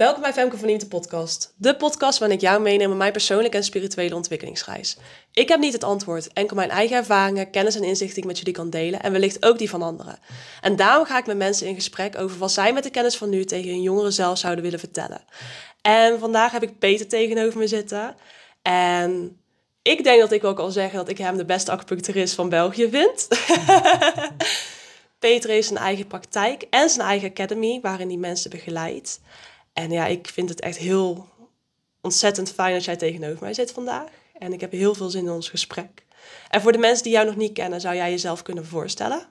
[0.00, 1.54] Welkom bij Femke van Niet de podcast.
[1.56, 4.96] De podcast waarin ik jou meeneem op mijn persoonlijke en spirituele ontwikkelingsreis.
[5.32, 8.38] Ik heb niet het antwoord, enkel mijn eigen ervaringen, kennis en inzichten die ik met
[8.38, 10.18] jullie kan delen en wellicht ook die van anderen.
[10.60, 13.28] En daarom ga ik met mensen in gesprek over wat zij met de kennis van
[13.28, 15.24] nu tegen hun jongeren zelf zouden willen vertellen.
[15.82, 18.16] En vandaag heb ik Peter tegenover me zitten.
[18.62, 19.40] En
[19.82, 22.88] ik denk dat ik wel kan zeggen dat ik hem de beste acupuncturist van België
[22.90, 23.28] vind.
[25.18, 29.20] Peter heeft zijn eigen praktijk en zijn eigen academy waarin hij mensen begeleidt.
[29.80, 31.26] En ja, ik vind het echt heel
[32.00, 34.08] ontzettend fijn dat jij tegenover mij zit vandaag.
[34.38, 36.06] En ik heb heel veel zin in ons gesprek.
[36.48, 39.26] En voor de mensen die jou nog niet kennen, zou jij jezelf kunnen voorstellen?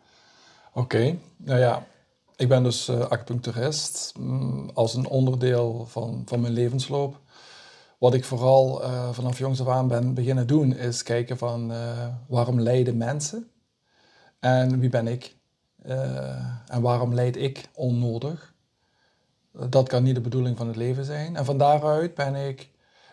[0.74, 1.86] Oké, nou ja,
[2.36, 7.20] ik ben dus uh, acupuncturist mm, als een onderdeel van, van mijn levensloop.
[7.98, 12.08] Wat ik vooral uh, vanaf jongs af aan ben beginnen doen, is kijken van uh,
[12.28, 13.52] waarom lijden mensen
[14.40, 15.38] en wie ben ik
[16.68, 18.49] en waarom leid ik onnodig
[19.52, 21.36] dat kan niet de bedoeling van het leven zijn.
[21.36, 22.70] En van daaruit ben ik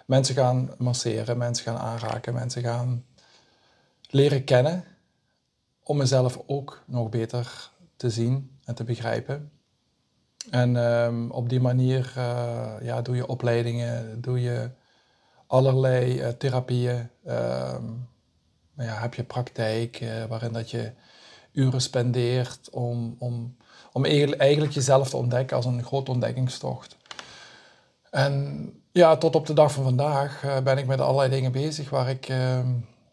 [0.07, 3.05] mensen gaan masseren, mensen gaan aanraken, mensen gaan
[4.11, 4.85] leren kennen.
[5.83, 9.51] Om mezelf ook nog beter te zien en te begrijpen.
[10.51, 14.71] En um, op die manier uh, ja, doe je opleidingen, doe je
[15.47, 17.09] allerlei uh, therapieën.
[17.27, 18.09] Um,
[18.77, 20.93] ja, heb je praktijk uh, waarin dat je
[21.53, 23.57] uren spendeert om, om
[23.97, 26.97] om eigenlijk jezelf te ontdekken als een grote ontdekkingstocht.
[28.11, 31.91] En ja, tot op de dag van vandaag uh, ben ik met allerlei dingen bezig
[31.91, 32.59] waar ik uh,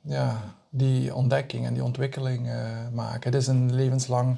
[0.01, 2.53] ja, die ontdekking en die ontwikkeling uh,
[2.93, 3.23] maak.
[3.23, 4.37] Het is een levenslang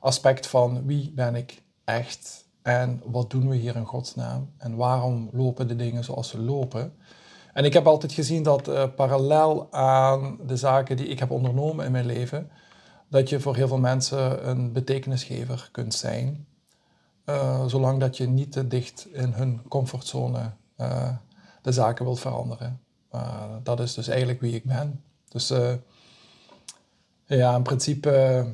[0.00, 5.28] aspect van wie ben ik echt en wat doen we hier in godsnaam en waarom
[5.32, 6.94] lopen de dingen zoals ze lopen.
[7.52, 11.84] En ik heb altijd gezien dat uh, parallel aan de zaken die ik heb ondernomen
[11.84, 12.50] in mijn leven,
[13.14, 16.46] dat je voor heel veel mensen een betekenisgever kunt zijn.
[17.26, 21.10] Uh, zolang dat je niet te dicht in hun comfortzone uh,
[21.62, 22.80] de zaken wilt veranderen.
[23.14, 25.02] Uh, dat is dus eigenlijk wie ik ben.
[25.28, 25.52] Dus
[27.26, 28.46] ja, in principe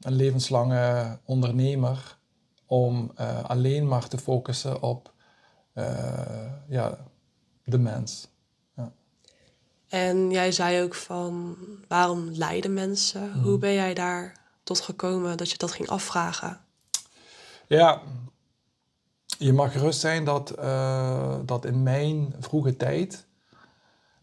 [0.00, 2.18] een levenslange ondernemer
[2.66, 3.12] om
[3.46, 5.12] alleen maar te focussen op
[6.68, 6.98] ja,
[7.64, 8.28] de mens.
[9.92, 11.56] En jij zei ook van
[11.88, 13.32] waarom lijden mensen?
[13.32, 13.58] Hoe hmm.
[13.58, 14.32] ben jij daar
[14.62, 16.60] tot gekomen dat je dat ging afvragen?
[17.66, 18.02] Ja,
[19.38, 23.26] je mag gerust zijn dat, uh, dat in mijn vroege tijd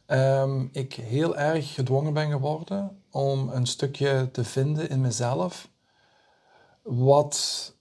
[0.07, 5.69] um, ik heel erg gedwongen ben geworden om een stukje te vinden in mezelf
[6.81, 7.73] wat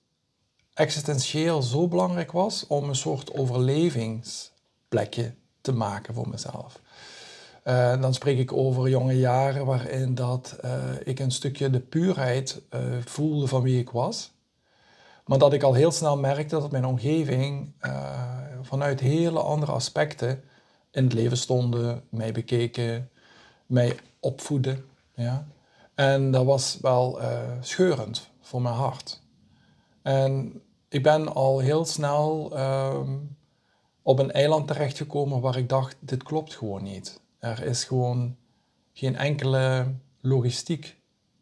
[0.74, 6.80] existentieel zo belangrijk was om een soort overlevingsplekje te maken voor mezelf.
[7.68, 10.72] Uh, dan spreek ik over jonge jaren waarin dat, uh,
[11.04, 14.32] ik een stukje de puurheid uh, voelde van wie ik was.
[15.26, 17.72] Maar dat ik al heel snel merkte dat mijn omgeving
[18.62, 20.42] vanuit hele andere aspecten
[20.90, 23.10] in het leven stonden, mij bekeken,
[23.66, 24.84] mij opvoeden.
[25.14, 25.46] Ja?
[25.94, 27.20] En dat was wel
[27.60, 29.20] scheurend voor mijn hart.
[30.02, 33.16] En ik ben al heel snel ehm,
[34.02, 37.20] op een eiland terechtgekomen waar ik dacht, dit klopt gewoon niet.
[37.38, 38.36] Er is gewoon
[38.92, 40.96] geen enkele logistiek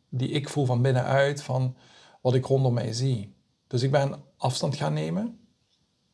[0.08, 1.76] die ik voel van binnenuit van
[2.20, 3.34] wat ik rondom mij zie.
[3.66, 5.38] Dus ik ben afstand gaan nemen.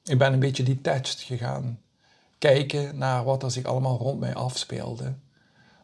[0.04, 1.80] Ik ben een beetje detached gegaan.
[2.38, 5.14] Kijken naar wat er zich allemaal rond mij afspeelde.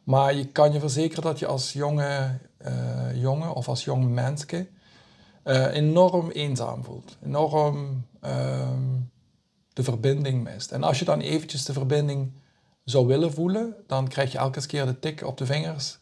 [0.04, 4.68] Maar je kan je verzekeren dat je als jonge uh, jongen of als jong mensje
[5.44, 7.16] uh, enorm eenzaam voelt.
[7.24, 8.68] Enorm uh,
[9.72, 10.72] de verbinding mist.
[10.72, 12.32] En als je dan eventjes de verbinding
[12.90, 15.98] zou willen voelen, dan krijg je elke keer de tik op de vingers.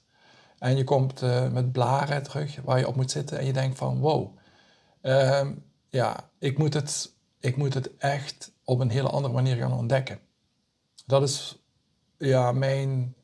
[0.58, 3.78] En je komt uh, met blaren terug waar je op moet zitten en je denkt
[3.78, 4.38] van wow,
[5.02, 5.48] uh,
[5.88, 10.20] ja, ik moet, het, ik moet het echt op een hele andere manier gaan ontdekken.
[11.06, 11.58] Dat is
[12.19, 13.14] ja, mijn,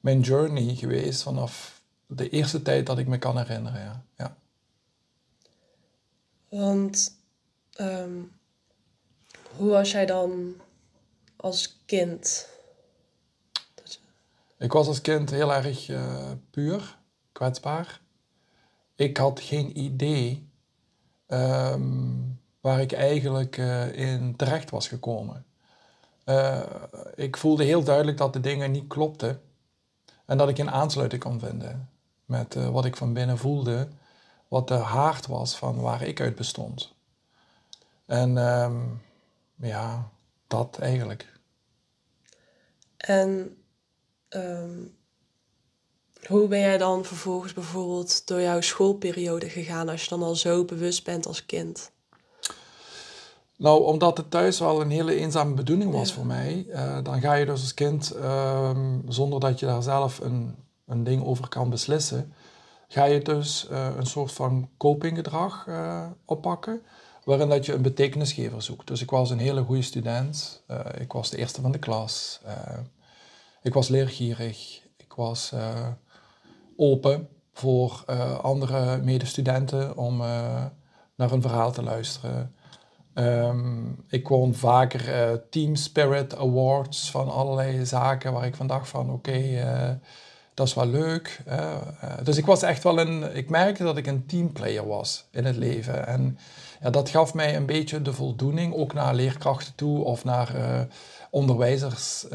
[0.00, 3.80] mijn journey geweest vanaf de eerste tijd dat ik me kan herinneren.
[3.80, 4.04] Ja.
[4.16, 4.36] ja.
[6.48, 7.16] Want
[7.80, 8.32] um,
[9.56, 10.54] hoe was jij dan
[11.36, 12.50] als kind?
[14.62, 16.98] Ik was als kind heel erg uh, puur,
[17.32, 18.00] kwetsbaar.
[18.94, 20.50] Ik had geen idee
[21.28, 25.44] um, waar ik eigenlijk uh, in terecht was gekomen.
[26.24, 26.60] Uh,
[27.14, 29.40] ik voelde heel duidelijk dat de dingen niet klopten
[30.26, 31.90] en dat ik een aansluiting kon vinden
[32.24, 33.88] met wat ik van binnen voelde,
[34.48, 36.94] wat de haard was van waar ik uit bestond.
[38.06, 39.02] En um,
[39.54, 40.10] ja,
[40.46, 41.32] dat eigenlijk.
[42.96, 43.56] En
[44.32, 44.78] Ehm,
[46.26, 50.64] hoe ben jij dan vervolgens bijvoorbeeld door jouw schoolperiode gegaan als je dan al zo
[50.64, 51.90] bewust bent als kind?
[53.56, 57.34] Nou, omdat het thuis wel een hele eenzame bedoeling was voor mij, uh, dan ga
[57.34, 58.70] je dus als kind, uh,
[59.08, 60.54] zonder dat je daar zelf een,
[60.86, 62.32] een ding over kan beslissen,
[62.88, 65.66] ga je dus uh, een soort van copinggedrag
[66.24, 66.82] oppakken,
[67.24, 68.86] waarin dat je een betekenisgever zoekt.
[68.86, 70.62] Dus ik was een hele goede student,
[70.98, 72.40] ik was de eerste van de klas,
[73.62, 75.52] ik was leergierig, ik was
[76.76, 78.04] open voor
[78.42, 80.16] andere medestudenten om
[81.16, 82.54] naar een verhaal te luisteren.
[83.14, 89.10] Um, ik won vaker Team Spirit Awards van allerlei zaken waar ik van dacht van
[89.10, 89.42] oké,
[90.54, 91.42] dat is wel leuk.
[92.22, 95.56] Dus ik was echt wel een, ik merkte dat ik een teamplayer was in het
[95.56, 96.06] leven.
[96.06, 96.38] En
[96.80, 100.54] ja, dat gaf mij een beetje de voldoening, ook naar leerkrachten toe of naar
[101.32, 102.26] onderwijzers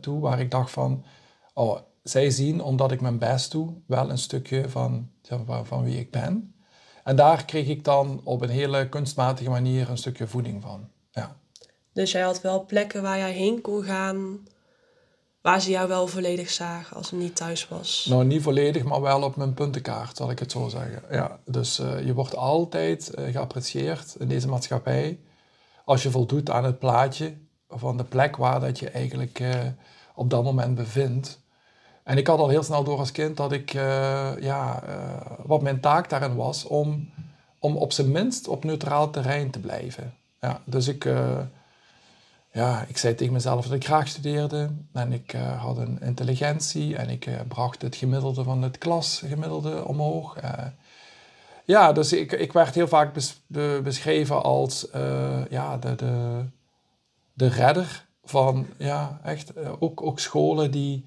[0.00, 1.04] toe, waar ik dacht van,
[1.54, 5.98] oh, zij zien omdat ik mijn best doe wel een stukje van, van, van wie
[5.98, 6.54] ik ben.
[7.04, 10.88] En daar kreeg ik dan op een hele kunstmatige manier een stukje voeding van.
[11.10, 11.36] Ja.
[11.92, 14.38] Dus jij had wel plekken waar jij heen kon gaan,
[15.40, 18.06] waar ze jou wel volledig zagen als je niet thuis was?
[18.10, 21.02] Nou, niet volledig, maar wel op mijn puntenkaart, zal ik het zo zeggen.
[21.10, 25.20] Ja, dus uh, je wordt altijd uh, geapprecieerd in deze maatschappij
[25.84, 27.36] als je voldoet aan het plaatje
[27.68, 29.54] van de plek waar dat je eigenlijk uh,
[30.14, 31.40] op dat moment bevindt.
[32.02, 35.62] En ik had al heel snel door als kind dat ik, uh, ja, uh, wat
[35.62, 37.10] mijn taak daarin was, om,
[37.58, 40.14] om op zijn minst op neutraal terrein te blijven.
[40.40, 41.08] Ja, dus ik,
[42.52, 47.08] ja, ik zei tegen mezelf dat ik graag studeerde en ik had een intelligentie en
[47.08, 50.36] ik bracht het gemiddelde van het klasgemiddelde omhoog.
[51.64, 54.86] ja, dus ik, ik werd heel vaak bes, be, beschreven als
[55.50, 56.44] ja, de, de,
[57.36, 61.04] de redder van ja, echt ook, ook scholen die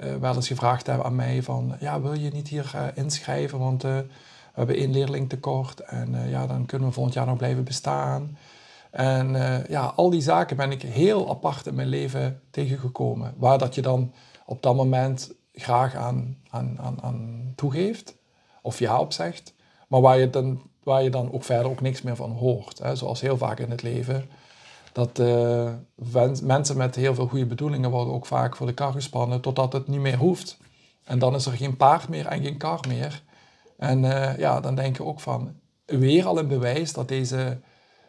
[0.00, 3.58] uh, wel eens gevraagd hebben aan mij van, ja, wil je niet hier uh, inschrijven,
[3.58, 4.06] want we
[4.52, 8.38] hebben één leerling tekort en ja, dan kunnen we volgend jaar nog blijven bestaan.
[8.90, 9.32] En
[9.68, 13.82] ja, al die zaken ben ik heel apart in mijn leven tegengekomen, waar dat je
[13.82, 14.12] dan
[14.46, 18.16] op dat moment graag aan, aan, aan, aan toegeeft
[18.62, 19.54] of ja op zegt,
[19.88, 22.78] maar waar je dan, waar je dan ook verder ook niks meer van hoort.
[22.78, 24.28] Hè, zoals heel vaak in het leven
[24.92, 25.72] dat uh,
[26.42, 29.88] mensen met heel veel goede bedoelingen worden ook vaak voor de kar gespannen totdat het
[29.88, 30.58] niet meer hoeft.
[31.04, 33.22] En dan is er geen paard meer en geen kar meer.
[33.76, 35.54] En uh, ja, dan denk je ook van,
[35.86, 37.60] weer al een bewijs dat deze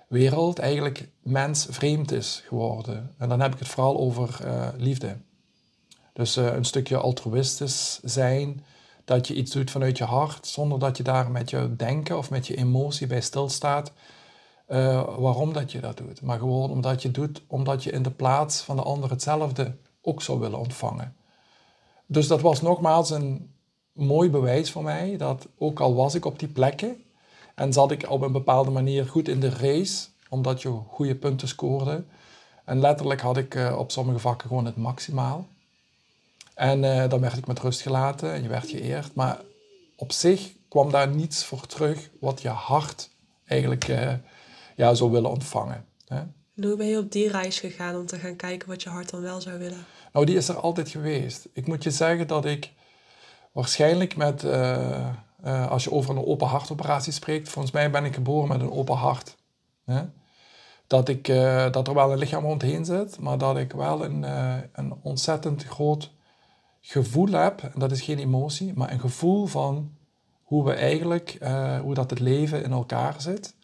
[0.07, 3.13] wereld eigenlijk mensvreemd is geworden.
[3.17, 5.17] En dan heb ik het vooral over uh, liefde.
[6.13, 8.63] Dus een stukje altruïstisch zijn,
[9.05, 12.29] dat je iets doet vanuit je hart, zonder dat je daar met je denken of
[12.29, 13.91] met je emotie bij stilstaat
[14.73, 16.21] uh, waarom dat je dat doet.
[16.21, 20.21] Maar gewoon omdat je doet, omdat je in de plaats van de ander hetzelfde ook
[20.21, 21.15] zou willen ontvangen.
[22.05, 23.53] Dus dat was nogmaals een
[23.91, 27.03] mooi bewijs voor mij, dat ook al was ik op die plekken
[27.55, 31.47] en zat ik op een bepaalde manier goed in de race, omdat je goede punten
[31.47, 32.03] scoorde.
[32.65, 35.47] En letterlijk had ik uh, op sommige vakken gewoon het maximaal.
[36.53, 39.15] En uh, dan werd ik met rust gelaten en je werd geëerd.
[39.15, 39.39] Maar
[39.95, 43.09] op zich kwam daar niets voor terug wat je hart
[43.45, 43.87] eigenlijk
[44.75, 45.85] ja, zou willen ontvangen.
[46.07, 46.21] Hè.
[46.55, 49.21] hoe ben je op die reis gegaan om te gaan kijken wat je hart dan
[49.21, 49.85] wel zou willen?
[50.13, 51.47] Nou, die is er altijd geweest.
[51.53, 52.71] Ik moet je zeggen dat ik
[53.51, 55.07] waarschijnlijk met, uh,
[55.45, 58.71] uh, als je over een open hartoperatie spreekt, volgens mij ben ik geboren met een
[58.71, 59.35] open hart.
[59.85, 60.01] Hè?
[60.87, 64.23] Dat, ik, uh, dat er wel een lichaam rondheen zit, maar dat ik wel een,
[64.73, 66.11] een ontzettend groot
[66.81, 69.91] gevoel heb, en dat is geen emotie, maar een gevoel van
[70.43, 71.37] hoe we eigenlijk,
[71.81, 73.55] hoe dat het leven in elkaar zit.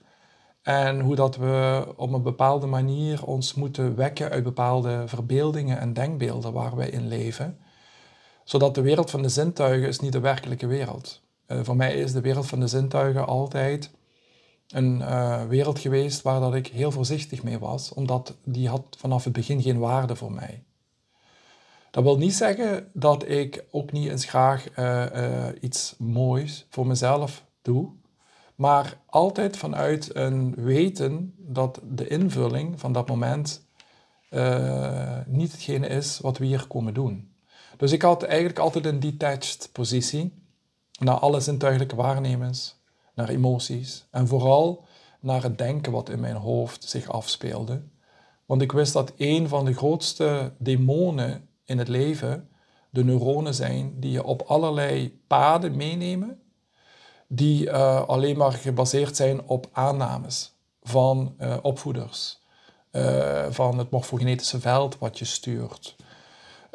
[0.62, 5.94] En hoe dat we op een bepaalde manier ons moeten wekken uit bepaalde verbeeldingen en
[5.94, 7.58] denkbeelden waar wij in leven.
[8.44, 11.22] Zodat de wereld van de zintuigen is niet de werkelijke wereld.
[11.48, 13.92] Uh, voor mij is de wereld van de zintuigen altijd
[14.68, 19.24] een uh, wereld geweest waar dat ik heel voorzichtig mee was, omdat die had vanaf
[19.24, 20.64] het begin geen waarde voor mij.
[21.92, 27.46] Dat wil niet zeggen dat ik ook niet eens graag uh, iets moois voor mezelf
[27.62, 27.92] doe,
[28.60, 33.66] maar altijd vanuit een weten dat de invulling van dat moment
[34.30, 37.34] uh, niet hetgene is wat we hier komen doen.
[37.78, 40.44] Dus ik had eigenlijk altijd een detached positie
[41.00, 42.82] naar alle zintuigelijke waarnemens,
[43.16, 44.86] naar emoties en vooral
[45.20, 47.82] naar het denken wat in mijn hoofd zich afspeelde.
[48.46, 52.50] Want ik wist dat een van de grootste demonen in het leven
[52.90, 56.40] de neuronen zijn die je op allerlei paden meenemen
[57.32, 62.40] die uh, alleen maar gebaseerd zijn op aannames van uh, opvoeders,
[62.92, 65.96] uh, van het morfogenetische veld wat je stuurt,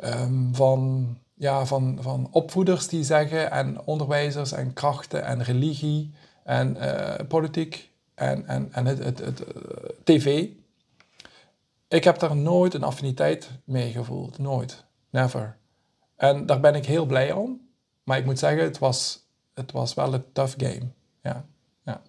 [0.04, 6.76] um, van, ja, van, van opvoeders die zeggen en onderwijzers en krachten en religie en
[7.28, 9.42] politiek en, en, en het, het, het,
[10.04, 10.49] tv
[11.88, 14.38] Ik heb daar nooit een affiniteit mee gevoeld.
[14.38, 14.84] Nooit.
[15.11, 15.56] Never.
[16.16, 17.61] En daar ben ik heel blij om.
[18.04, 19.23] Maar ik moet zeggen, het was,
[19.54, 20.88] het was wel een tough game.
[21.23, 21.44] Ja.
[21.84, 22.02] ja.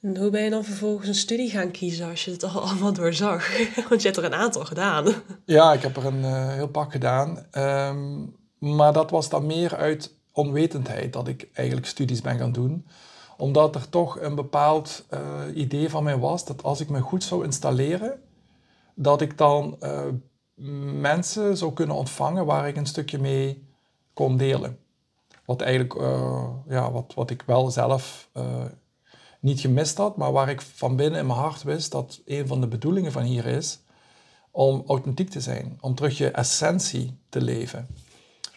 [0.00, 2.92] En hoe ben je dan vervolgens een studie gaan kiezen als je het al allemaal
[2.92, 3.58] doorzag?
[3.88, 5.14] Want je hebt er een aantal gedaan.
[5.44, 7.46] Ja, ik heb er een uh, heel pak gedaan.
[7.50, 8.24] Ehm,
[8.58, 12.86] maar dat was dan meer uit onwetendheid dat ik eigenlijk studies ben gaan doen.
[13.36, 15.20] Omdat er toch een bepaald uh,
[15.54, 18.20] idee van mij was dat als ik me goed zou installeren,
[18.94, 20.00] dat ik dan uh,
[21.00, 23.68] mensen zou kunnen ontvangen waar ik een stukje mee
[24.12, 24.78] kon delen.
[25.44, 28.28] Wat eigenlijk, uh, ja, wat, wat ik wel zelf
[29.44, 32.60] niet gemist had, maar waar ik van binnen in mijn hart wist dat een van
[32.60, 33.80] de bedoelingen van hier is
[34.50, 37.86] om authentiek te zijn, om terug je essentie te leven.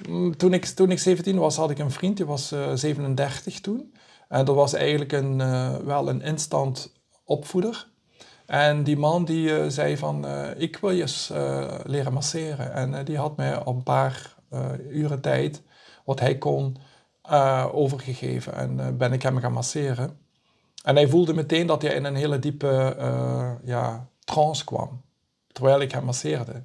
[0.07, 3.61] Mm, toen ik, toen ik 17 was, had ik een vriend, die was uh, 37
[3.61, 3.93] toen.
[4.27, 5.37] En dat was eigenlijk een,
[5.85, 7.87] wel een instant opvoeder.
[8.45, 10.25] En die man die zei van,
[10.57, 12.73] ik wil je leren masseren.
[12.73, 14.35] En die had mij op een paar
[14.89, 15.61] uren tijd,
[16.07, 16.77] wat hij kon,
[17.71, 18.53] overgegeven.
[18.53, 20.19] En ben ik hem gaan masseren.
[20.83, 22.95] En hij voelde meteen dat hij in een hele diepe
[23.63, 25.01] ja, trance kwam,
[25.51, 26.63] terwijl ik hem masseerde.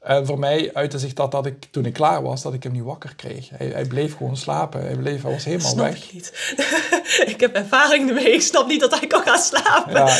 [0.00, 2.72] En voor mij uitte zich dat dat ik, toen ik klaar was, dat ik hem
[2.72, 3.48] niet wakker kreeg.
[3.50, 4.80] Hij, hij bleef gewoon slapen.
[4.80, 6.04] Hij, bleef, hij was helemaal snap weg.
[6.04, 6.32] Ik, niet.
[7.34, 8.32] ik heb ervaring ermee.
[8.32, 9.92] Ik snap niet dat hij kan gaan slapen.
[9.92, 10.18] Ja,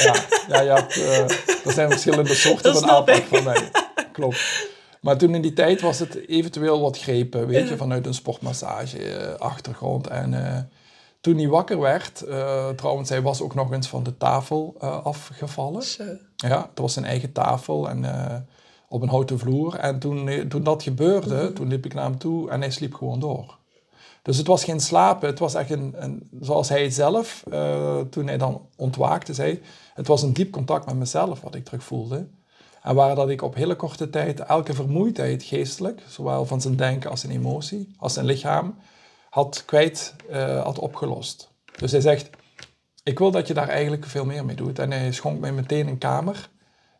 [0.49, 0.61] ja.
[0.61, 1.19] ja, uh,
[1.65, 3.71] er zijn verschillende soorten van aanpak van mij.
[4.13, 4.69] Klopt.
[5.09, 8.99] Maar toen in die tijd was het eventueel wat grepen, weet je, vanuit een sportmassage
[8.99, 10.07] uh, achtergrond.
[10.07, 10.59] En uh,
[11.21, 12.25] toen hij wakker werd,
[12.77, 15.83] trouwens, hij was ook nog eens van de tafel afgevallen.
[15.83, 16.05] Zo.
[16.37, 18.05] Ja, het was zijn eigen tafel en
[18.89, 19.75] op een houten vloer.
[19.75, 22.71] En toen, eh, toen dat gebeurde, mm toen liep ik naar hem toe en hij
[22.71, 23.59] sliep gewoon door.
[24.23, 27.45] Dus het was geen slapen, het was echt een, een zoals hij zelf,
[28.11, 29.61] toen hij dan ontwaakte, zei,
[29.95, 32.27] het was een diep contact met mezelf wat ik terug voelde.
[32.89, 37.11] En waar dat ik op hele korte tijd elke vermoeidheid geestelijk, zowel van zijn denken
[37.11, 38.79] als zijn emotie, als zijn lichaam,
[39.31, 41.51] had kwijt, uh, had opgelost.
[41.77, 42.31] Dus hij zegt,
[43.03, 44.79] ik wil dat je daar eigenlijk veel meer mee doet.
[44.79, 46.49] En hij schonk mij meteen een kamer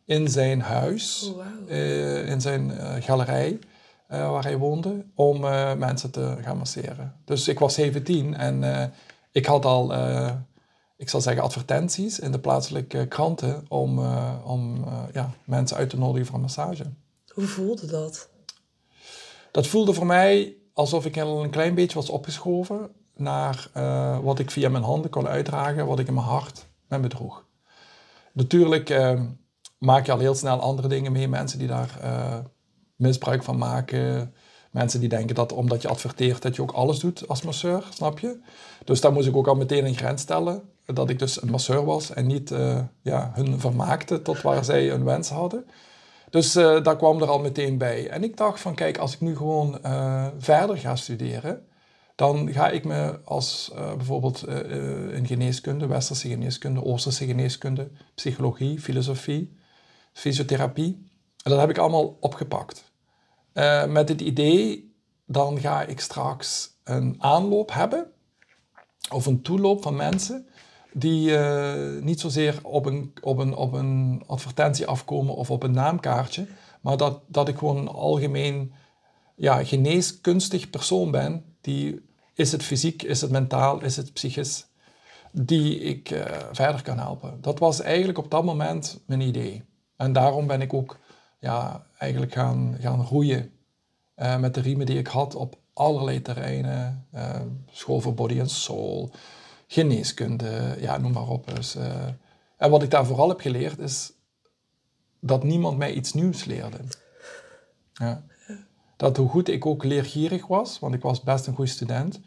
[0.05, 3.59] in zijn huis, oh, uh, in zijn uh, galerij
[4.07, 5.39] waar hij woonde, om
[5.77, 7.15] mensen te gaan masseren.
[7.25, 8.91] Dus ik was 17 en
[9.31, 9.93] ik had al,
[10.99, 13.99] ik zal zeggen, advertenties in de plaatselijke kranten om,
[14.43, 16.85] om ja, mensen uit te nodigen voor een massage.
[17.33, 18.29] Hoe voelde dat?
[19.51, 23.69] Dat voelde voor mij alsof ik al een klein beetje was opgeschoven naar
[24.23, 27.45] wat ik via mijn handen kon uitdragen, wat ik in mijn hart met me droeg.
[28.33, 28.89] Natuurlijk
[29.77, 31.27] maak je al heel snel andere dingen mee.
[31.27, 32.37] Mensen die daar uh,
[32.95, 34.33] misbruik van maken.
[34.71, 38.19] Mensen die denken dat omdat je adverteert dat je ook alles doet als masseur, snap
[38.19, 38.39] je?
[38.85, 40.61] Dus daar moest ik ook al meteen een grens stellen.
[40.93, 44.91] Dat ik dus een masseur was en niet uh, ja, hun vermaakte tot waar zij
[44.91, 45.65] een wens hadden.
[46.29, 48.09] Dus uh, daar kwam er al meteen bij.
[48.09, 49.79] En ik dacht van kijk, als ik nu gewoon
[50.37, 51.67] verder ga studeren,
[52.15, 54.47] dan ga ik me als bijvoorbeeld
[55.11, 59.57] in geneeskunde, westerse geneeskunde, oosterse geneeskunde, psychologie, filosofie,
[60.13, 61.09] fysiotherapie.
[61.35, 62.91] Dat heb ik allemaal opgepakt.
[63.87, 64.93] Met het idee,
[65.25, 68.11] dan ga ik straks een aanloop hebben,
[69.11, 70.47] of een toeloop van mensen,
[70.93, 75.71] die uh, niet zozeer op een, op, een, op een advertentie afkomen of op een
[75.71, 76.47] naamkaartje,
[76.81, 78.73] maar dat, dat ik gewoon een algemeen
[79.35, 82.01] ja, geneeskunstig persoon ben, die
[82.33, 84.65] is het fysiek, is het mentaal, is het psychisch,
[85.31, 87.37] die ik uh, verder kan helpen.
[87.41, 89.63] Dat was eigenlijk op dat moment mijn idee.
[89.95, 90.97] En daarom ben ik ook
[91.39, 93.51] ja, eigenlijk gaan, gaan roeien
[94.17, 97.07] uh, met de riemen die ik had op allerlei terreinen.
[97.71, 99.11] School voor body and soul,
[99.71, 101.55] geneeskunde, ja, noem maar op.
[101.55, 102.07] Dus, uh,
[102.57, 104.11] en wat ik daar vooral heb geleerd is
[105.19, 106.77] dat niemand mij iets nieuws leerde.
[107.93, 108.23] Ja.
[108.95, 112.21] Dat hoe goed ik ook leergierig was, want ik was best een goede student,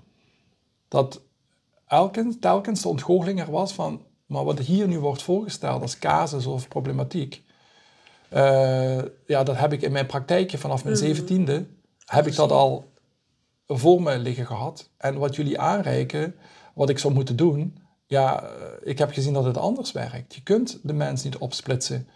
[0.88, 1.22] dat
[1.87, 6.46] elkens, telkens de ontgoocheling er was van, maar wat hier nu wordt voorgesteld als casus
[6.46, 7.42] of problematiek,
[8.32, 11.02] uh, ja, dat heb ik in mijn praktijkje vanaf mijn mm.
[11.02, 11.66] zeventiende,
[12.04, 12.92] heb ik dat al
[13.66, 14.90] voor me liggen gehad.
[14.96, 16.34] En wat jullie aanreiken,
[16.74, 18.50] wat ik zou moeten doen, ja, eh,
[18.82, 20.34] ik heb gezien dat het anders werkt.
[20.34, 22.08] Je kunt de mens niet opsplitsen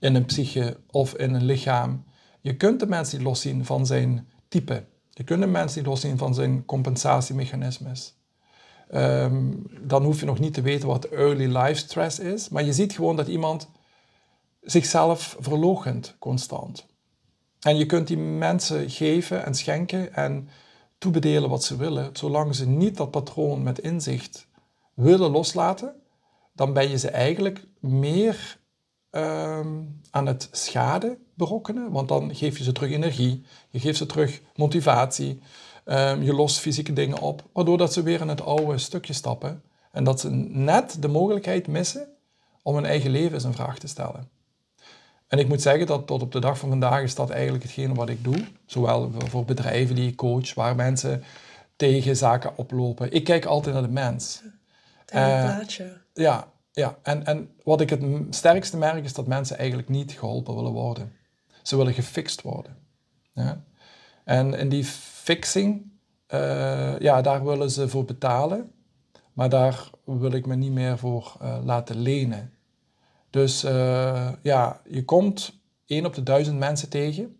[0.00, 2.04] in een psyche of in een lichaam.
[2.40, 4.84] Je kunt de mens niet loszien van zijn type.
[5.10, 8.14] Je kunt de mens niet loszien van zijn compensatiemechanismes.
[8.94, 12.72] Um, dan hoef je nog niet te weten wat early life stress is, maar je
[12.72, 13.70] ziet gewoon dat iemand
[14.60, 16.86] zichzelf verlogent constant.
[17.60, 20.48] En je kunt die mensen geven en schenken en
[21.04, 24.46] toebedelen wat ze willen, zolang ze niet dat patroon met inzicht
[24.94, 25.94] willen loslaten,
[26.52, 28.58] dan ben je ze eigenlijk meer
[29.10, 34.06] ehm, aan het schade berokkenen, want dan geef je ze terug energie, je geeft ze
[34.06, 35.40] terug motivatie,
[35.84, 39.62] ehm, je lost fysieke dingen op, waardoor dat ze weer in het oude stukje stappen
[39.92, 42.08] en dat ze net de mogelijkheid missen
[42.62, 44.28] om hun eigen leven eens in vraag te stellen.
[45.34, 47.94] En ik moet zeggen dat tot op de dag van vandaag is dat eigenlijk hetgene
[47.94, 48.46] wat ik doe.
[48.66, 51.22] Zowel voor bedrijven die ik coach, waar mensen
[51.76, 53.12] tegen zaken oplopen.
[53.12, 54.42] Ik kijk altijd naar de mens.
[54.98, 56.00] Het hele uh, plaatje.
[56.12, 56.98] Ja, ja.
[57.02, 61.12] En, en wat ik het sterkste merk is dat mensen eigenlijk niet geholpen willen worden.
[61.62, 62.76] Ze willen gefixt worden.
[63.32, 63.64] Ja?
[64.24, 65.92] En in die fixing,
[66.34, 68.70] uh, ja, daar willen ze voor betalen.
[69.32, 72.52] Maar daar wil ik me niet meer voor uh, laten lenen.
[73.34, 77.36] Dus uh, ja, je komt één op de duizend mensen tegen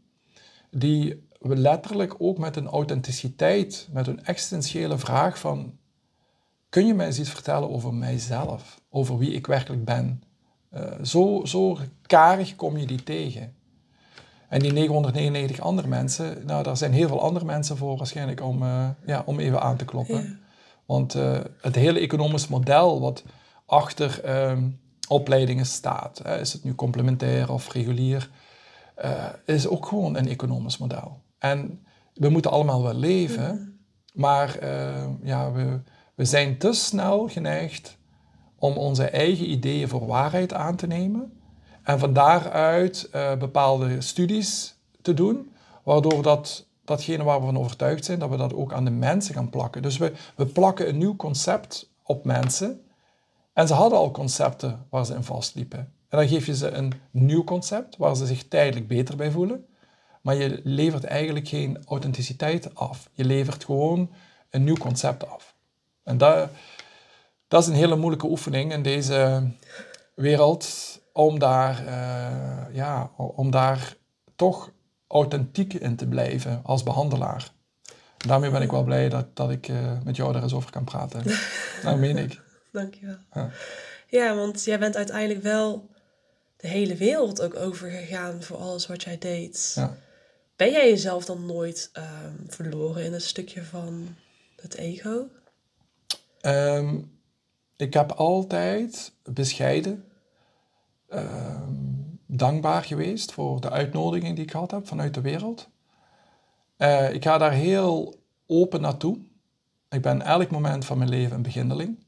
[0.70, 5.78] die letterlijk ook met een authenticiteit, met een existentiële vraag van
[6.68, 10.22] kun je mij eens iets vertellen over mijzelf, over wie ik werkelijk ben?
[10.74, 13.54] Uh, zo, zo karig kom je die tegen.
[14.48, 18.62] En die 999 andere mensen, nou daar zijn heel veel andere mensen voor waarschijnlijk om,
[18.62, 20.22] uh, ja, om even aan te kloppen.
[20.22, 20.36] Ja.
[20.86, 23.24] Want uh, het hele economisch model wat
[23.66, 24.20] achter
[25.08, 26.20] opleidingen staat.
[26.22, 28.30] Hè, is het nu complementair of regulier,
[29.04, 31.20] uh, is ook gewoon een economisch model.
[31.38, 34.20] En we moeten allemaal wel leven, mhm.
[34.20, 35.80] maar uh, ja, we,
[36.14, 37.96] we zijn te snel geneigd
[38.58, 41.32] om onze eigen ideeën voor waarheid aan te nemen
[41.82, 48.04] en van daaruit uh, bepaalde studies te doen, waardoor dat, datgene waar we van overtuigd
[48.04, 49.82] zijn, dat we dat ook aan de mensen gaan plakken.
[49.82, 52.80] Dus we, we plakken een nieuw concept op mensen
[53.54, 55.78] en ze hadden al concepten waar ze in vastliepen.
[56.08, 59.66] En dan geef je ze een nieuw concept waar ze zich tijdelijk beter bij voelen.
[60.22, 63.08] Maar je levert eigenlijk geen authenticiteit af.
[63.12, 64.10] Je levert gewoon
[64.50, 65.54] een nieuw concept af.
[66.02, 66.50] En dat,
[67.48, 69.50] dat is een hele moeilijke oefening in deze
[70.14, 70.68] wereld
[71.12, 73.96] om daar, uh, ja, om daar
[74.36, 74.70] toch
[75.06, 77.52] authentiek in te blijven als behandelaar.
[78.16, 80.84] daarmee ben ik wel blij dat, dat ik uh, met jou daar eens over kan
[80.84, 81.22] praten.
[81.82, 82.43] dat meen ik.
[82.74, 83.16] Dankjewel.
[83.34, 83.50] Ja.
[84.08, 85.88] ja, want jij bent uiteindelijk wel
[86.56, 89.72] de hele wereld ook overgegaan voor alles wat jij deed.
[89.74, 89.96] Ja.
[90.56, 94.16] Ben jij jezelf dan nooit um, verloren in een stukje van
[94.56, 95.28] het ego?
[96.42, 97.18] Um,
[97.76, 100.04] ik heb altijd bescheiden,
[101.08, 105.68] um, dankbaar geweest voor de uitnodiging die ik gehad heb vanuit de wereld.
[106.78, 109.18] Uh, ik ga daar heel open naartoe.
[109.88, 112.02] Ik ben elk moment van mijn leven een beginneling.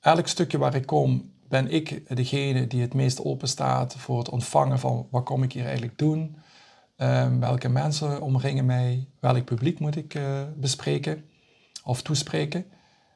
[0.00, 4.28] Elk stukje waar ik kom, ben ik degene die het meest open staat voor het
[4.28, 6.36] ontvangen van wat kom ik hier eigenlijk doen.
[6.96, 11.24] Um, welke mensen omringen mij, welk publiek moet ik uh, bespreken
[11.84, 12.64] of toespreken.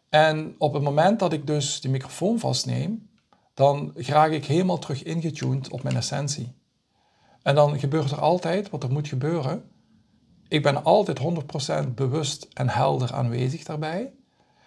[0.09, 3.09] En op het moment dat ik dus die microfoon vastneem,
[3.55, 6.53] dan graag ik helemaal terug ingetuned op mijn essentie.
[7.43, 9.71] En dan gebeurt er altijd wat er moet gebeuren.
[10.49, 11.21] Ik ben altijd
[11.87, 14.13] 100% bewust en helder aanwezig daarbij.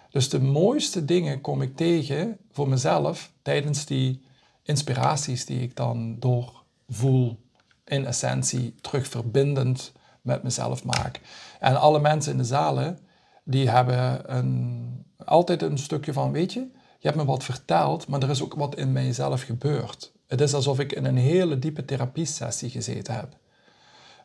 [0.09, 4.21] Dus de mooiste dingen kom ik tegen voor mezelf tijdens die
[4.63, 7.37] inspiraties die ik dan doorvoel,
[7.85, 9.91] in essentie terug verbindend
[10.21, 11.21] met mezelf maak.
[11.59, 12.99] En alle mensen in de zalen,
[13.43, 16.59] die hebben een, altijd een stukje van, weet je,
[16.99, 20.11] je hebt me wat verteld, maar er is ook wat in mijzelf gebeurd.
[20.27, 23.37] Het is alsof ik in een hele diepe therapiesessie gezeten heb.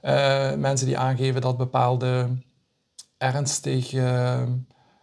[0.03, 2.29] Uh, mensen die aangeven dat bepaalde
[3.19, 4.47] ernstige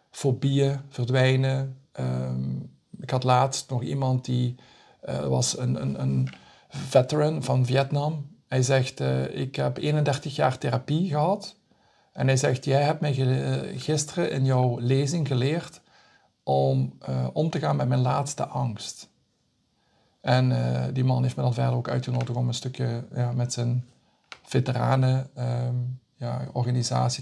[0.10, 1.78] fobieën verdwijnen.
[1.92, 2.60] Ehm,
[3.00, 4.56] ik had laatst nog iemand die
[5.10, 6.30] uh, was een, een, een
[6.70, 8.38] veteran van Vietnam.
[8.48, 11.56] Hij zegt, uh, ik heb 31 jaar therapie gehad.
[12.14, 15.82] En hij zegt, jij hebt mij eh, gisteren in jouw lezing geleerd
[16.44, 16.98] om
[17.34, 19.10] om te gaan met mijn laatste angst.
[20.22, 20.54] En
[20.94, 23.86] die man heeft me dan verder ook uitgenodigd om een stukje ja, met zijn
[24.44, 26.48] veteranen um, ja,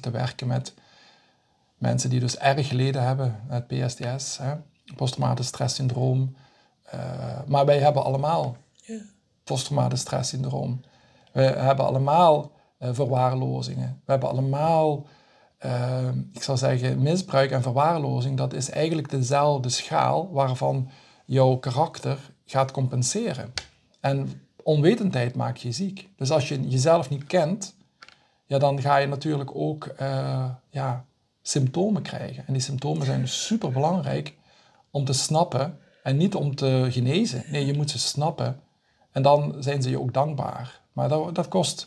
[0.01, 0.73] te werken met
[1.77, 4.53] Mensen die dus erg geleden hebben met PSTS, hè,
[4.95, 6.35] posttraumatisch stresssyndroom.
[6.93, 7.01] Uh,
[7.47, 9.01] maar wij hebben allemaal yeah.
[9.43, 10.81] posttraumatisch stresssyndroom.
[11.31, 14.01] We hebben allemaal uh, verwaarlozingen.
[14.05, 15.07] We hebben allemaal,
[15.65, 18.37] uh, ik zou zeggen, misbruik en verwaarlozing.
[18.37, 20.89] Dat is eigenlijk dezelfde schaal waarvan
[21.25, 23.53] jouw karakter gaat compenseren.
[23.99, 26.09] En onwetendheid maakt je ziek.
[26.15, 27.75] Dus als je jezelf niet kent,
[28.45, 29.95] ja, dan ga je natuurlijk ook
[30.69, 31.05] ja,
[31.47, 32.43] symptomen krijgen.
[32.47, 34.33] En die symptomen zijn dus super belangrijk
[34.91, 37.43] om te snappen en niet om te genezen.
[37.51, 38.59] Nee, je moet ze snappen
[39.11, 40.81] en dan zijn ze je ook dankbaar.
[40.93, 41.85] Maar dat, dat kost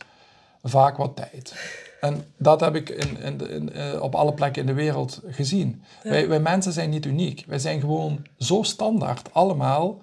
[0.62, 1.54] vaak wat tijd.
[2.00, 5.82] En dat heb ik in, in, in, eh, op alle plekken in de wereld gezien.
[6.02, 7.44] Wij, wij mensen zijn niet uniek.
[7.46, 10.00] Wij zijn gewoon zo standaard allemaal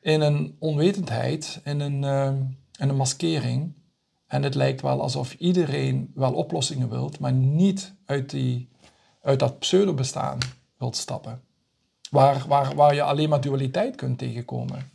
[0.00, 2.26] in een onwetendheid, in een, uh,
[2.78, 3.72] in een maskering.
[4.28, 8.68] En het lijkt wel alsof iedereen wel oplossingen wilt, maar niet uit, die,
[9.22, 10.38] uit dat pseudo-bestaan
[10.78, 11.40] wilt stappen.
[12.10, 14.90] Waar, waar, waar je alleen maar dualiteit kunt tegenkomen.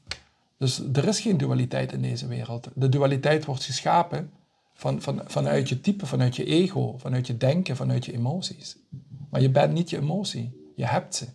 [0.58, 2.68] Dus er is geen dualiteit in deze wereld.
[2.74, 4.32] De dualiteit wordt geschapen
[4.74, 8.78] van, van, vanuit je type, vanuit je ego, vanuit je denken, vanuit je emoties.
[9.30, 11.26] Maar je bent niet je emotie, je hebt ze.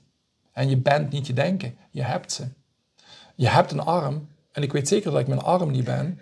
[0.53, 2.49] En je bent niet je denken, je hebt ze.
[3.35, 6.19] Je hebt een arm, en ik weet zeker dat ik mijn arm niet ben,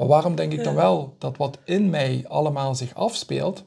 [0.00, 3.64] maar waarom denk ik dan wel dat wat in mij allemaal zich afspeelt,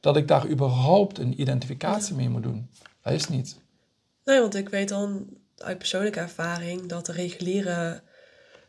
[0.00, 2.70] dat ik daar überhaupt een identificatie mee moet doen?
[3.02, 3.60] Dat is niet.
[4.24, 8.02] Nee, want ik weet dan uit persoonlijke ervaring dat de reguliere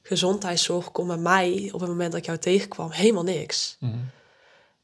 [0.02, 3.78] gezondheidszorg kon bij mij op het moment dat ik jou tegenkwam helemaal niks.
[3.80, 3.94] Mhm.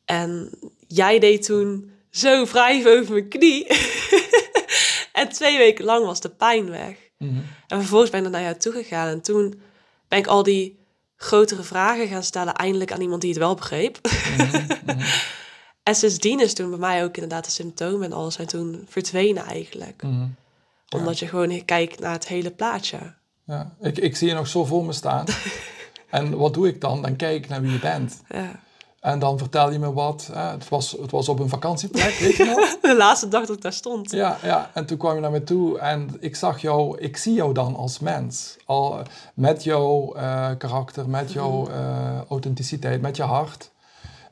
[0.06, 0.50] En
[0.88, 3.68] jij deed toen zo wrijf over mijn knie.
[5.22, 6.98] en twee weken lang was de pijn weg.
[7.18, 7.40] Mhm.
[7.68, 9.08] En vervolgens ben ik naar jou toe gegaan.
[9.08, 9.62] En toen
[10.08, 10.81] ben ik al die
[11.22, 14.00] grotere vragen gaan stellen, eindelijk aan iemand die het wel begreep.
[14.38, 15.00] Mhm.
[15.84, 19.46] en sindsdien is toen bij mij ook inderdaad de symptomen en alles zijn toen verdwenen
[19.46, 20.04] eigenlijk.
[20.04, 20.28] Mhm.
[20.96, 23.14] Omdat je gewoon kijkt naar het hele plaatje.
[23.46, 25.26] Ja, ik, ik zie je nog zo voor me staan.
[26.10, 27.02] en wat doe ik dan?
[27.02, 28.22] Dan kijk ik naar wie je bent.
[28.30, 28.60] Ja.
[29.02, 30.30] En dan vertel je me wat.
[30.34, 30.42] Hè?
[30.42, 32.78] Het, was, het was op een vakantieplek, weet je nog?
[32.82, 34.12] De laatste dag dat ik daar stond.
[34.12, 37.34] Ja, ja, en toen kwam je naar me toe en ik zag jou, ik zie
[37.34, 38.58] jou dan als mens.
[38.66, 39.02] Al
[39.34, 43.72] met jouw eh, karakter, met jouw eh, authenticiteit, met je hart.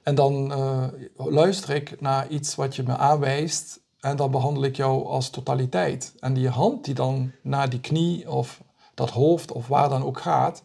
[0.03, 0.83] En dan eh,
[1.15, 6.13] luister ik naar iets wat je me aanwijst en dan behandel ik jou als totaliteit.
[6.19, 8.61] En die hand die dan naar die knie of
[8.93, 10.61] dat hoofd of waar dan ook gaat,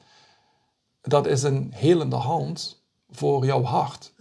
[1.03, 2.83] dat is een helende hand
[3.15, 4.13] voor jouw hart.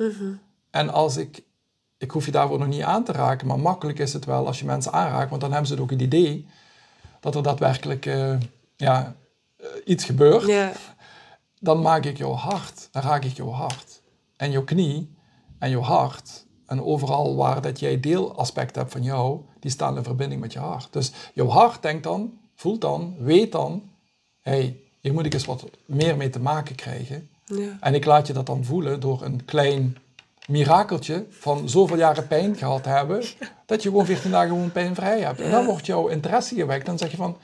[0.69, 1.43] En als ik,
[1.97, 4.60] ik hoef je daarvoor nog niet aan te raken, maar makkelijk is het wel als
[4.60, 6.47] je mensen aanraakt, want dan hebben ze ook het idee
[7.19, 8.36] dat er daadwerkelijk eh,
[8.75, 9.15] ja,
[9.58, 10.45] eh, iets gebeurt.
[11.60, 14.01] Dan maak ik jouw hart, dan raak ik jouw hart.
[14.36, 15.15] En jouw knie
[15.60, 20.03] en jouw hart en overal waar dat jij deelaspect hebt van jou, die staan in
[20.03, 20.93] verbinding met je hart.
[20.93, 23.89] Dus jouw hart denkt dan, voelt dan, weet dan,
[24.41, 27.29] hé, hey, hier moet ik eens wat meer mee te maken krijgen.
[27.45, 27.77] Ja.
[27.79, 29.97] En ik laat je dat dan voelen door een klein
[30.47, 33.23] mirakeltje van zoveel jaren pijn gehad te hebben,
[33.65, 35.41] dat je gewoon 14 dagen gewoon pijnvrij hebt.
[35.41, 36.86] En dan wordt jouw interesse gewekt.
[36.86, 37.38] Dan zeg je van,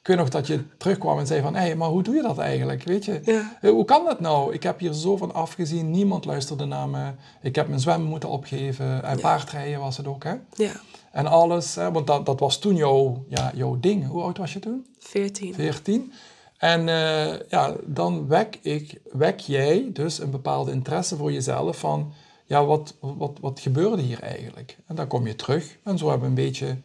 [0.00, 2.22] ik weet nog dat je terugkwam en zei van, hé, hey, maar hoe doe je
[2.22, 3.20] dat eigenlijk, weet je?
[3.24, 3.56] Ja.
[3.60, 4.52] Eh, Hoe kan dat nou?
[4.54, 7.10] Ik heb hier zo van afgezien, niemand luisterde naar me.
[7.42, 10.34] Ik heb mijn zwemmen moeten opgeven en paardrijden was het ook, hè?
[10.54, 10.72] ja,
[11.12, 11.92] En alles, hè?
[11.92, 14.06] want dat, dat was toen jouw, ja, jouw ding.
[14.08, 14.86] Hoe oud was je toen?
[14.98, 15.54] 14.
[15.54, 16.12] 14.
[16.58, 22.12] En eh, ja, dan wek, ik, wek jij dus een bepaalde interesse voor jezelf van,
[22.44, 24.76] ja, wat, wat, wat gebeurde hier eigenlijk?
[24.86, 26.76] En dan kom je terug en zo hebben we een beetje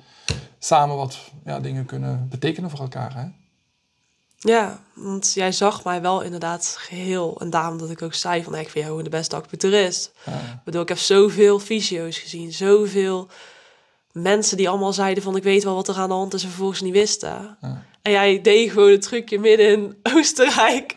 [0.60, 3.16] samen wat ja, dingen kunnen betekenen voor elkaar.
[3.16, 3.26] Hè?
[4.38, 7.40] Ja, want jij zag mij wel inderdaad geheel.
[7.40, 10.12] En daarom dat ik ook zei van, ik vind jou de beste acteur-toerist.
[10.26, 10.32] Ja.
[10.32, 12.54] Ik bedoel, ik heb zoveel visio's gezien.
[12.54, 13.28] Zoveel
[14.12, 16.50] mensen die allemaal zeiden van, ik weet wel wat er aan de hand is en
[16.50, 17.58] vervolgens niet wisten.
[17.62, 17.84] Ja.
[18.02, 20.96] En jij deed gewoon het trucje midden in Oostenrijk.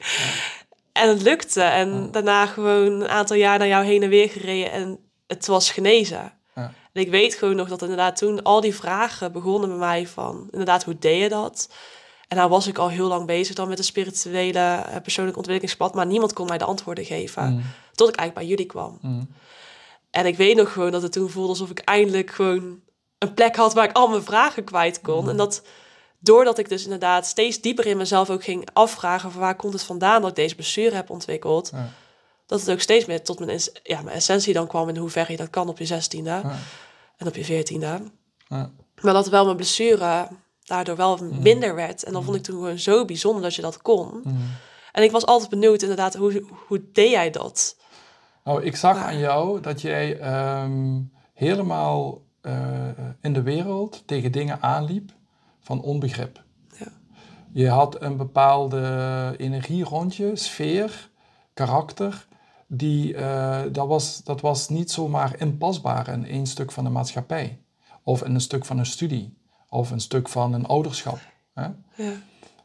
[0.93, 1.63] En het lukte.
[1.63, 4.73] En daarna gewoon een aantal jaar naar jou heen en weer gereden.
[4.73, 6.33] En het was genezen.
[6.55, 6.73] Ja.
[6.93, 10.49] En ik weet gewoon nog dat inderdaad toen al die vragen begonnen bij mij van...
[10.51, 11.69] Inderdaad, hoe deed je dat?
[12.29, 15.95] En nou was ik al heel lang bezig dan met een spirituele eh, persoonlijk ontwikkelingspad.
[15.95, 17.53] Maar niemand kon mij de antwoorden geven.
[17.53, 17.63] Mm.
[17.95, 18.99] Tot ik eigenlijk bij jullie kwam.
[19.01, 19.29] Mm.
[20.11, 22.81] En ik weet nog gewoon dat het toen voelde alsof ik eindelijk gewoon
[23.19, 25.29] een plek had waar ik al mijn vragen kwijt kon.
[25.29, 25.63] En dat
[26.25, 29.83] doordat ik dus inderdaad steeds dieper in mezelf ook ging afvragen van waar komt het
[29.83, 31.71] vandaan dat ik deze blessure heb ontwikkeld.
[31.73, 31.89] Ja.
[32.47, 35.39] Dat het ook steeds meer tot mijn, ja, mijn essentie dan kwam in hoeverre je
[35.39, 36.57] dat kan op je zestiende Ja.
[37.17, 38.01] en op je veertiende.
[38.49, 38.71] Ja.
[39.01, 40.29] Maar dat wel mijn blessure
[40.65, 42.03] daardoor wel minder werd.
[42.03, 44.21] En dan vond ik toen gewoon zo bijzonder dat je dat kon.
[44.25, 44.51] Mm.
[44.93, 47.77] En ik was altijd benieuwd inderdaad, hoe, hoe deed jij dat?
[48.45, 51.01] Nou, ik zag aan jou dat jij ehm,
[51.35, 52.89] helemaal eh,
[53.21, 55.13] in de wereld tegen dingen aanliep
[55.65, 56.43] van onbegrip.
[56.79, 56.87] Ja.
[57.53, 61.11] Je had een bepaalde energie rond je, sfeer,
[61.55, 62.27] karakter.
[62.67, 67.59] Die, eh, dat, was, dat was niet zomaar inpasbaar in één stuk van de maatschappij.
[68.03, 69.37] Of in een stuk van een studie.
[69.69, 71.19] Of een stuk van een ouderschap.
[71.55, 71.67] Hè?
[71.95, 72.13] Ja.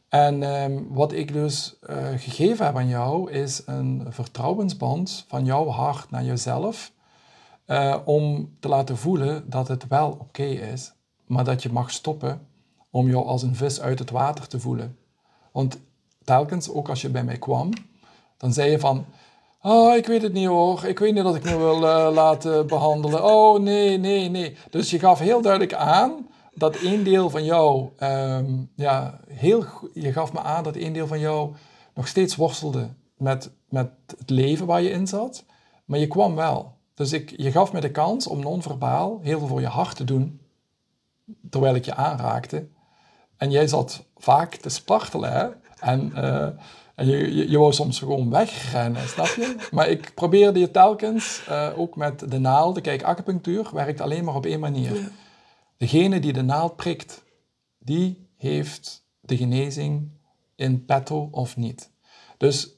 [0.08, 5.66] En ehm, wat ik dus eh, gegeven heb aan jou is een vertrouwensband van jouw
[5.68, 6.92] hart naar jezelf.
[7.66, 10.92] eh, om te laten voelen dat het wel oké is,
[11.26, 12.46] maar dat je mag stoppen
[12.90, 14.98] om jou als een vis uit het water te voelen.
[15.52, 15.78] Want
[16.24, 17.70] telkens, ook als je bij mij kwam,
[18.36, 19.04] dan zei je van,
[19.62, 22.66] oh, ik weet het niet hoor, ik weet niet dat ik me wil eh, laten
[22.66, 23.24] behandelen.
[23.24, 24.56] Oh, nee, nee, nee.
[24.70, 30.12] Dus je gaf heel duidelijk aan dat één deel van jou, ehm, ja, heel, je
[30.12, 31.54] gaf me aan dat één deel van jou
[31.94, 35.44] nog steeds worstelde met, met het leven waar je in zat.
[35.84, 36.74] Maar je kwam wel.
[36.94, 40.04] Dus ik, je gaf me de kans om non-verbaal heel veel voor je hart te
[40.04, 40.40] doen,
[41.50, 42.68] terwijl ik je aanraakte.
[43.40, 45.48] En jij zat vaak te spartelen, hè?
[45.78, 46.48] En, uh,
[46.94, 49.56] en je, je, je, wou soms gewoon wegrennen, snap je?
[49.70, 54.34] Maar ik probeerde je telkens, uh, ook met de naald, kijk, acupunctuur werkt alleen maar
[54.34, 55.10] op één manier.
[55.76, 57.22] Degene die de naald prikt,
[57.78, 60.10] die heeft de genezing
[60.56, 61.90] in petto of niet.
[62.36, 62.68] Dus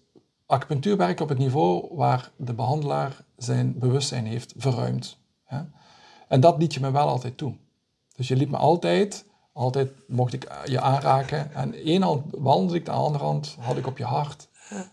[0.47, 5.19] acupunctuur werkt op het niveau waar de behandelaar zijn bewustzijn heeft verruimd.
[6.29, 7.55] En dat liet je me wel altijd toe.
[8.17, 11.55] Dus je liet me altijd, altijd mocht ik je aanraken.
[11.55, 14.49] En één hand wandelde ik, de andere hand had ik op je hart,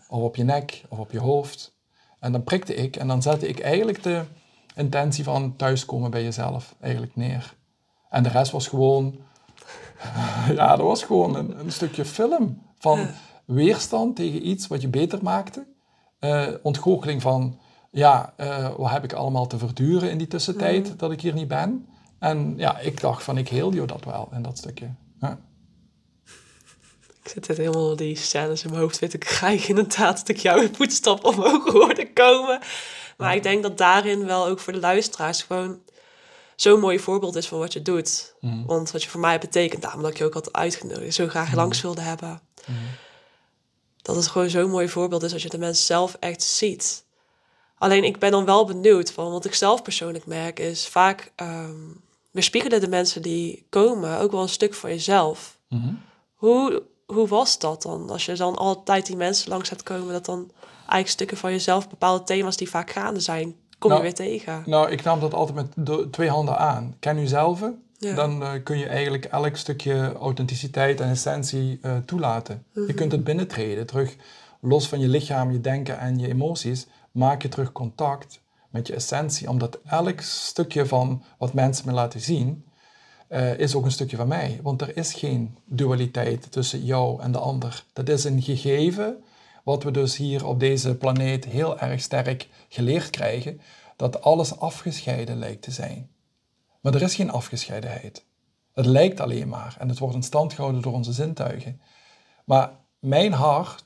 [0.08, 1.78] of op je nek, of op je hoofd.
[2.20, 4.24] En dan prikte ik en dan zette ik eigenlijk de
[4.74, 7.54] intentie van thuiskomen bij jezelf eigenlijk neer.
[8.10, 9.18] En de rest was gewoon,
[10.56, 13.08] ja, dat was gewoon een, een stukje film van
[13.44, 15.66] weerstand tegen iets wat je beter maakte.
[16.20, 17.58] Uh, ontgoocheling van,
[17.90, 20.96] ja, uh, wat heb ik allemaal te verduren in die tussentijd mm.
[20.96, 21.86] dat ik hier niet ben.
[22.20, 24.90] En ja, ik dacht van, ik heel je dat wel in dat stukje.
[25.20, 25.40] Ja.
[27.22, 29.68] Ik zit het helemaal die scènes in mijn hoofd weer te krijgen.
[29.68, 32.60] Inderdaad, dat ik jou in voetstap omhoog hoorde komen.
[33.16, 35.80] Maar ik denk dat daarin wel ook voor de luisteraars gewoon
[36.56, 38.34] zo'n mooi voorbeeld is van wat je doet.
[38.40, 38.66] Mm.
[38.66, 41.48] Want wat je voor mij betekent, daarom dat ik je ook had uitgenodigd, zo graag
[41.48, 41.54] mm.
[41.54, 42.40] langs wilde hebben.
[42.66, 42.76] Mm.
[44.02, 47.04] Dat het gewoon zo'n mooi voorbeeld is als je de mens zelf echt ziet.
[47.78, 52.02] Alleen ik ben dan wel benieuwd van, wat ik zelf persoonlijk merk, is vaak um,
[52.30, 55.58] weerspiegelen de mensen die komen ook wel een stuk van jezelf.
[55.68, 55.98] Mm-hmm.
[56.34, 58.10] Hoe, hoe was dat dan?
[58.10, 61.88] Als je dan altijd die mensen langs hebt komen, dat dan eigenlijk stukken van jezelf,
[61.88, 64.62] bepaalde thema's die vaak gaande zijn, kom nou, je weer tegen?
[64.66, 66.96] Nou, ik nam dat altijd met twee handen aan.
[66.98, 67.60] Ken u zelf,
[67.98, 72.64] dan uh, kun je eigenlijk elk stukje authenticiteit en essentie uh, toelaten.
[72.72, 72.94] Je mhm.
[72.94, 74.16] kunt het binnentreden, terug
[74.60, 78.94] los van je lichaam, je denken en je emoties, maak je terug contact met je
[78.94, 82.64] essentie, omdat elk stukje van wat mensen me laten zien,
[83.28, 84.60] uh, is ook een stukje van mij.
[84.62, 87.84] Want er is geen dualiteit tussen jou en de ander.
[87.92, 89.24] Dat is een gegeven
[89.64, 93.60] wat we dus hier op deze planeet heel erg sterk geleerd krijgen,
[93.96, 96.10] dat alles afgescheiden lijkt te zijn.
[96.80, 98.24] Maar er is geen afgescheidenheid.
[98.72, 101.80] Het lijkt alleen maar en het wordt in stand gehouden door onze zintuigen.
[102.44, 103.84] Maar mijn hart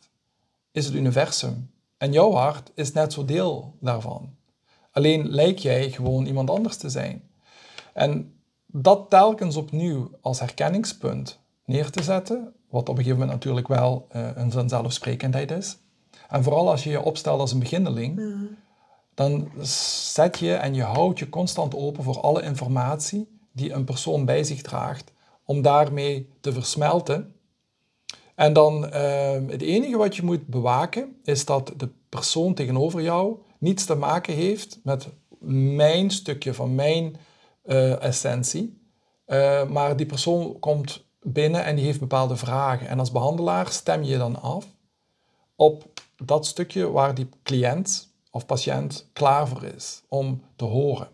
[0.72, 4.34] is het universum en jouw hart is net zo deel daarvan.
[4.94, 7.22] Alleen lijk jij gewoon iemand anders te zijn.
[7.92, 8.34] En
[8.66, 14.06] dat telkens opnieuw als herkenningspunt neer te zetten, wat op een gegeven moment natuurlijk wel
[14.16, 15.78] uh, een vanzelfsprekendheid is.
[16.28, 18.44] En vooral als je je opstelt als een beginneling, mhm.
[19.14, 19.50] dan
[20.12, 24.44] zet je en je houdt je constant open voor alle informatie die een persoon bij
[24.44, 25.12] zich draagt,
[25.44, 27.34] om daarmee te versmelten.
[28.34, 28.90] En dan uh,
[29.46, 34.34] het enige wat je moet bewaken, is dat de persoon tegenover jou niets te maken
[34.34, 35.08] heeft met
[35.46, 37.16] mijn stukje van mijn
[37.64, 38.82] uh, essentie.
[39.26, 42.88] Uh, maar die persoon komt binnen en die heeft bepaalde vragen.
[42.88, 44.66] En als behandelaar stem je dan af
[45.56, 51.08] op dat stukje waar die cliënt of patiënt klaar voor is om te horen.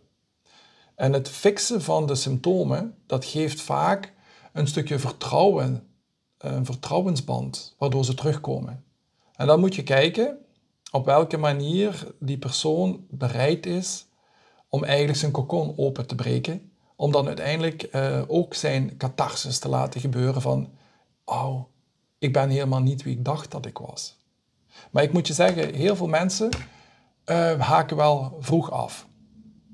[0.94, 4.12] En het fixen van de symptomen, dat geeft vaak
[4.52, 5.88] een stukje vertrouwen,
[6.38, 8.84] een vertrouwensband, waardoor ze terugkomen.
[9.36, 10.38] En dan moet je kijken
[10.90, 14.06] op welke manier die persoon bereid is
[14.68, 19.68] om eigenlijk zijn kokon open te breken, om dan uiteindelijk uh, ook zijn catharsis te
[19.68, 20.70] laten gebeuren van,
[21.24, 21.64] oh,
[22.18, 24.18] ik ben helemaal niet wie ik dacht dat ik was.
[24.90, 26.48] Maar ik moet je zeggen, heel veel mensen
[27.26, 29.08] uh, haken wel vroeg af.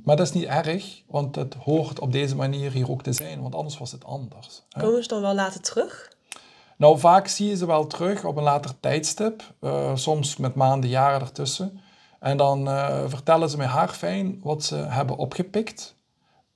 [0.04, 3.42] Maar dat is niet erg, want het hoort op deze manier hier ook te zijn,
[3.42, 4.62] want anders was het anders.
[4.78, 6.15] Komen ze dan wel later terug?
[6.76, 10.90] Nou, vaak zie je ze wel terug op een later tijdstip, uh, soms met maanden,
[10.90, 11.80] jaren ertussen.
[12.20, 15.94] En dan uh, vertellen ze mij haarfijn wat ze hebben opgepikt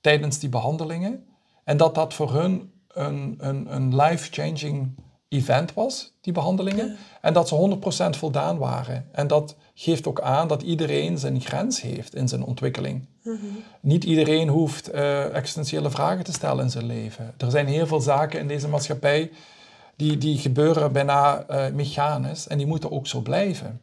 [0.01, 1.25] tijdens die behandelingen.
[1.63, 4.95] En dat dat voor hun een, een, een life-changing
[5.27, 6.97] event was, die behandelingen.
[7.21, 7.79] En dat ze
[8.15, 9.07] 100% voldaan waren.
[9.11, 13.07] En dat geeft ook aan dat iedereen zijn grens heeft in zijn ontwikkeling.
[13.23, 13.37] Mhm.
[13.81, 17.33] Niet iedereen hoeft uh, existentiële vragen te stellen in zijn leven.
[17.37, 19.31] Er zijn heel veel zaken in deze maatschappij
[20.01, 23.81] die, die gebeuren bijna uh, mechanisch en die moeten ook zo blijven.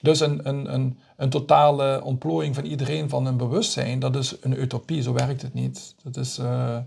[0.00, 4.60] Dus een, een, een, een totale ontplooiing van iedereen van een bewustzijn, dat is een
[4.60, 5.94] utopie, zo werkt het niet.
[6.02, 6.78] Dat is, uh,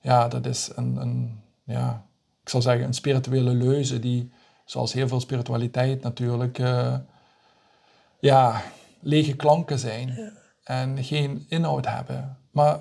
[0.00, 2.06] ja, dat is een, een ja,
[2.42, 4.30] ik zal zeggen, een spirituele leuze die,
[4.64, 6.96] zoals heel veel spiritualiteit natuurlijk, uh,
[8.20, 8.62] ja,
[9.00, 10.32] lege klanken zijn
[10.64, 12.38] en geen inhoud hebben.
[12.50, 12.78] Maar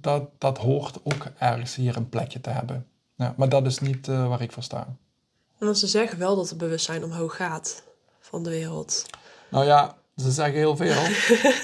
[0.00, 2.86] dat, dat hoort ook ergens hier een plekje te hebben.
[3.16, 4.86] Ja, maar dat is niet uh, waar ik voor sta.
[5.58, 7.82] Want ze zeggen wel dat het bewustzijn omhoog gaat
[8.20, 9.06] van de wereld.
[9.48, 11.02] Nou ja, ze zeggen heel veel.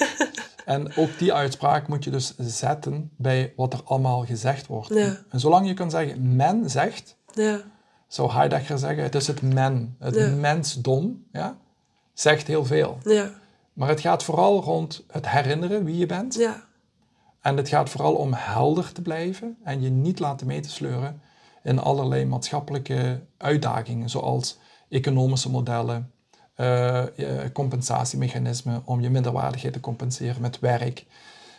[0.64, 4.88] en ook die uitspraak moet je dus zetten bij wat er allemaal gezegd wordt.
[4.94, 5.16] Ja.
[5.30, 7.60] En zolang je kan zeggen, men zegt, Ja,
[8.08, 10.28] zou Heidegger zeggen, het is het men, het Ja.
[10.28, 11.56] mensdom, ja,
[12.14, 12.98] zegt heel veel.
[13.04, 13.30] ja,
[13.72, 16.34] Maar het gaat vooral rond het herinneren wie je bent.
[16.34, 16.64] ja,
[17.40, 21.20] En het gaat vooral om helder te blijven en je niet laten mee te sleuren
[21.62, 26.12] in allerlei maatschappelijke uitdagingen, zoals economische modellen,
[26.55, 27.05] eh,
[27.53, 31.07] compensatiemechanismen om je minderwaardigheid te compenseren met werk,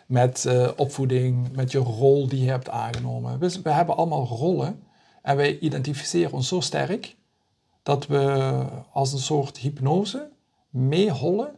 [0.07, 3.39] met eh, opvoeding, met je rol die je hebt aangenomen.
[3.39, 4.83] We, we hebben allemaal rollen
[5.21, 7.15] en wij identificeren ons zo sterk
[7.83, 10.29] dat we als een soort hypnose
[10.69, 11.55] meehollen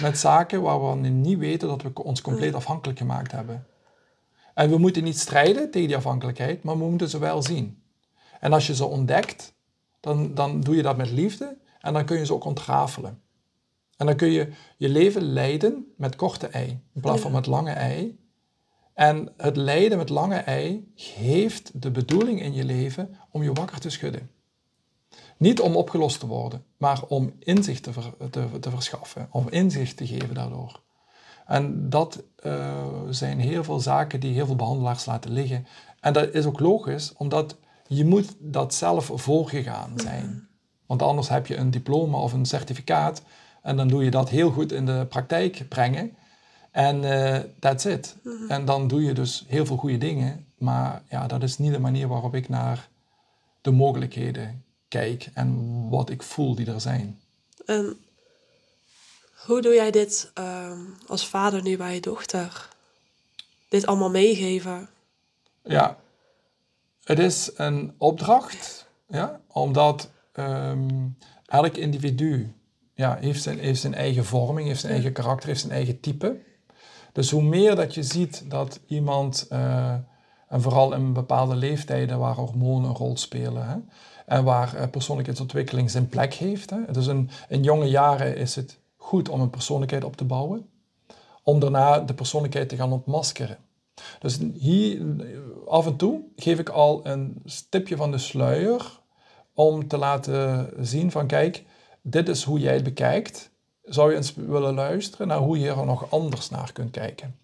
[0.00, 3.66] met zaken waar we niet weten dat we ons compleet afhankelijk gemaakt hebben.
[4.54, 7.82] En we moeten niet strijden tegen die afhankelijkheid, maar we moeten ze wel zien.
[8.40, 9.54] En als je ze ontdekt,
[10.00, 13.20] dan, dan doe je dat met liefde en dan kun je ze ook ontrafelen.
[13.96, 17.70] En dan kun je je leven leiden met korte ei, in plaats van met lange
[17.72, 18.18] ei.
[18.94, 23.80] En het lijden met lange ei heeft de bedoeling in je leven om je wakker
[23.80, 24.30] te schudden.
[25.36, 29.96] Niet om opgelost te worden, maar om inzicht te, ver- te, te verschaffen, om inzicht
[29.96, 30.80] te geven daardoor.
[31.46, 35.66] En dat eh, zijn heel veel zaken die heel veel behandelaars laten liggen.
[36.00, 37.56] En dat is ook logisch, omdat
[37.88, 40.48] je moet dat zelf voorgegaan zijn.
[40.86, 43.22] Want anders heb je een diploma of een certificaat
[43.62, 46.16] en dan doe je dat heel goed in de praktijk brengen.
[46.70, 48.16] En eh that's it.
[48.48, 50.46] En dan doe je dus heel veel goede dingen.
[50.58, 52.88] Maar ja, dat is niet de manier waarop ik naar
[53.60, 57.20] de mogelijkheden kijk en wat ik voel die er zijn.
[57.66, 57.96] En
[59.46, 62.68] hoe doe jij dit ehm, als vader nu bij je dochter?
[63.68, 64.88] Dit allemaal meegeven?
[65.62, 65.98] Ja,
[67.06, 71.08] het is een opdracht, ja, omdat ehm,
[71.46, 72.54] elk individu
[72.94, 76.40] ja, heeft, zijn, heeft zijn eigen vorming, heeft zijn eigen karakter, heeft zijn eigen type.
[77.12, 79.94] Dus hoe meer dat je ziet dat iemand, eh,
[80.48, 83.76] en vooral in bepaalde leeftijden waar hormonen een rol spelen, hè,
[84.26, 86.70] en waar eh, persoonlijkheidsontwikkeling zijn plek heeft.
[86.70, 86.92] Hè.
[86.92, 90.68] Dus in, in jonge jaren is het goed om een persoonlijkheid op te bouwen,
[91.42, 93.58] om daarna de persoonlijkheid te gaan ontmaskeren.
[94.18, 95.02] Dus hier,
[95.66, 99.00] af en toe geef ik al een stipje van de sluier
[99.54, 101.64] om te laten zien van kijk,
[102.02, 103.50] dit is hoe jij het bekijkt.
[103.82, 107.36] Zou je eens willen luisteren naar hoe je er nog anders naar kunt kijken?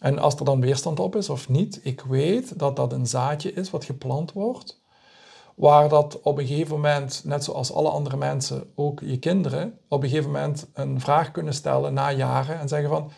[0.00, 3.52] En als er dan weerstand op is of niet, ik weet dat dat een zaadje
[3.52, 4.80] is wat geplant wordt,
[5.54, 10.02] waar dat op een gegeven moment, net zoals alle andere mensen, ook je kinderen, op
[10.02, 13.10] een gegeven moment een vraag kunnen stellen na jaren en zeggen van,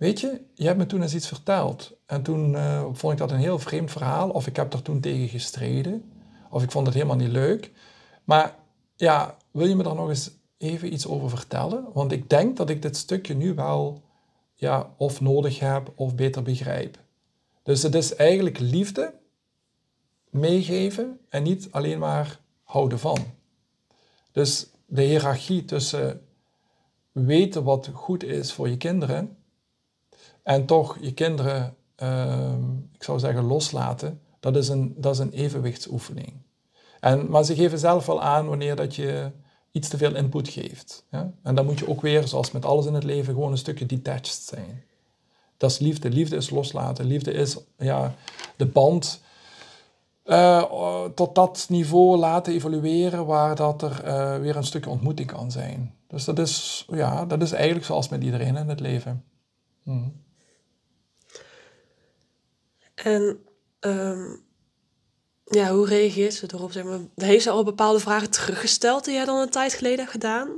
[0.00, 3.30] weet je, je hebt me toen eens iets verteld en toen eh, vond ik dat
[3.30, 6.12] een heel vreemd verhaal of ik heb er toen tegen gestreden
[6.50, 7.72] of ik vond het helemaal niet leuk.
[8.24, 8.54] Maar
[8.96, 11.84] ja, wil je me daar nog eens even iets over vertellen?
[11.92, 14.02] Want ik denk dat ik dit stukje nu wel
[14.54, 16.98] ja, of nodig heb of beter begrijp.
[17.62, 19.14] Dus het is eigenlijk liefde
[20.30, 23.18] meegeven en niet alleen maar houden van.
[24.32, 26.26] Dus de hiërarchie tussen
[27.12, 29.38] weten wat goed is voor je kinderen
[30.42, 35.32] en toch je kinderen, ehm, ik zou zeggen, loslaten, dat is een, dat is een
[35.32, 36.32] evenwichtsoefening.
[37.00, 39.30] En, maar ze geven zelf wel aan wanneer dat je
[39.70, 41.04] iets te veel input geeft.
[41.10, 41.32] Ja?
[41.42, 43.86] En dan moet je ook weer, zoals met alles in het leven, gewoon een stukje
[43.86, 44.82] detached zijn.
[45.56, 46.10] Dat is liefde.
[46.10, 47.04] Liefde is loslaten.
[47.04, 48.14] Liefde is ja,
[48.56, 49.20] de band
[50.22, 55.50] eh, tot dat niveau laten evolueren waar dat er eh, weer een stukje ontmoeting kan
[55.50, 55.94] zijn.
[56.06, 59.24] Dus dat is, ja, dat is eigenlijk zoals met iedereen in het leven.
[59.82, 60.08] Hm.
[63.04, 63.38] En
[63.80, 64.26] ehm,
[65.44, 66.72] ja, hoe reageert ze erop?
[66.72, 70.10] Zeg maar, heeft ze al bepaalde vragen teruggesteld die jij dan een tijd geleden hebt
[70.10, 70.48] gedaan?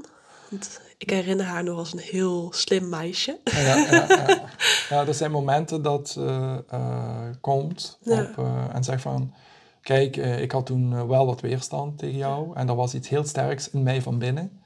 [0.48, 3.40] Want ik herinner haar nog als een heel slim meisje.
[3.44, 4.44] Ja, ja, ja.
[4.88, 9.34] ja, er zijn momenten dat ze eh, komt op, eh, en zegt van...
[9.80, 13.24] Kijk, eh, ik had toen wel wat weerstand tegen jou en er was iets heel
[13.24, 14.62] sterks in mij van binnen.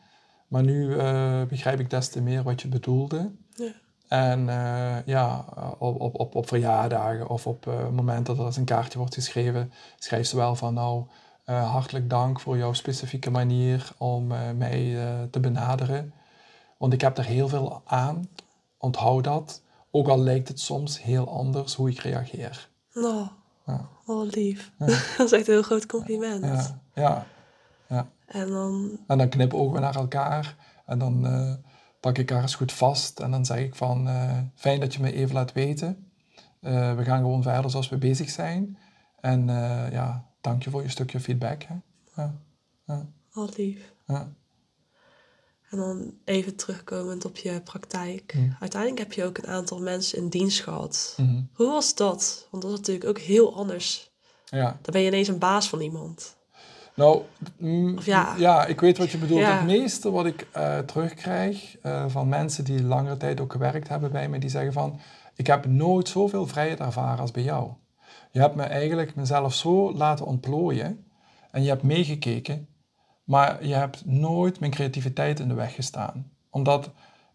[0.49, 0.89] Maar nu
[1.49, 3.33] begrijp ik des te meer wat je bedoelde.
[4.09, 4.16] Ja.
[4.32, 5.44] En eh, ja,
[5.78, 9.14] op, op, op, op verjaardagen of op eh, momenten dat er eens een kaartje wordt
[9.14, 11.04] geschreven, schrijft ze wel van nou,
[11.44, 16.12] eh, hartelijk dank voor jouw specifieke manier om eh, mij eh, te benaderen.
[16.78, 18.28] Want ik heb er heel veel aan.
[18.78, 19.62] Onthoud dat.
[19.90, 22.68] Ook al lijkt het soms heel anders hoe ik reageer.
[22.94, 23.26] Nou,
[23.66, 23.88] Ja.
[24.04, 24.72] wat lief.
[25.16, 26.74] dat is echt een heel groot compliment.
[26.94, 27.26] Ja,
[27.88, 28.07] ja.
[28.26, 30.57] En dan, En dan knipogen we naar elkaar.
[30.86, 31.52] En dan eh,
[32.07, 33.20] pak ik haar eens goed vast.
[33.20, 36.11] En dan zeg ik van, eh, fijn dat je me even laat weten.
[36.61, 38.78] Eh, we gaan gewoon verder zoals we bezig zijn.
[39.20, 41.62] En eh, ja, dank je voor je stukje feedback.
[41.62, 41.74] Hè.
[42.16, 42.34] Ja.
[42.86, 43.07] ja.
[43.32, 43.92] Wat lief.
[44.07, 44.32] ja.
[45.70, 48.34] En dan even terugkomend op je praktijk.
[48.34, 48.57] Mm.
[48.61, 51.14] Uiteindelijk heb je ook een aantal mensen in dienst gehad.
[51.16, 51.42] Mhm.
[51.52, 52.48] Hoe was dat?
[52.50, 54.12] Want dat is natuurlijk ook heel anders.
[54.44, 54.78] ja.
[54.82, 56.36] Dan ben je ineens een baas van iemand.
[56.97, 57.22] Nou,
[57.59, 58.34] mm, ja.
[58.38, 59.40] ja, ik weet wat je bedoelt.
[59.40, 59.57] Ja.
[59.57, 64.12] Het meeste wat ik eh, terugkrijg eh, van mensen die langere tijd ook gewerkt hebben
[64.12, 65.01] bij me, die zeggen van,
[65.34, 67.70] ik heb nooit zoveel vrijheid ervaren als bij jou.
[68.30, 71.07] Je hebt me eigenlijk mezelf zo laten ontplooien
[71.51, 72.68] en je hebt meegekeken,
[73.24, 76.30] maar je hebt nooit mijn creativiteit in de weg gestaan.
[76.51, 76.90] Omdat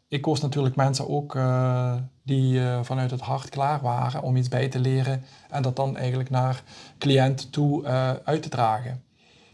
[0.08, 4.68] ik koos natuurlijk mensen ook eh, die vanuit het hart klaar waren om iets bij
[4.68, 6.64] te leren en dat dan eigenlijk naar
[6.98, 7.86] cliënten toe
[8.24, 9.04] uit te dragen.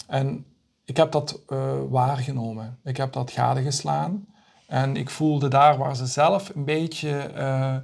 [0.08, 0.46] En
[0.88, 2.80] ik heb dat eh, waargenomen.
[2.84, 4.26] Ik heb dat gadegeslaan.
[4.68, 7.76] En ik voelde daar waar ze zelf een beetje eh,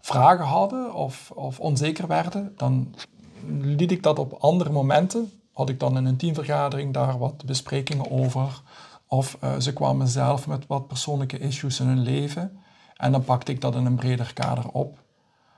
[0.00, 2.94] vragen hadden of, of onzeker werden, dan
[3.46, 5.30] liet ik dat op andere momenten.
[5.52, 8.62] Had ik dan in een teamvergadering daar wat besprekingen over.
[9.06, 12.58] Of eh, ze kwamen zelf met wat persoonlijke issues in hun leven.
[12.96, 14.98] En dan pakte ik dat in een breder kader op.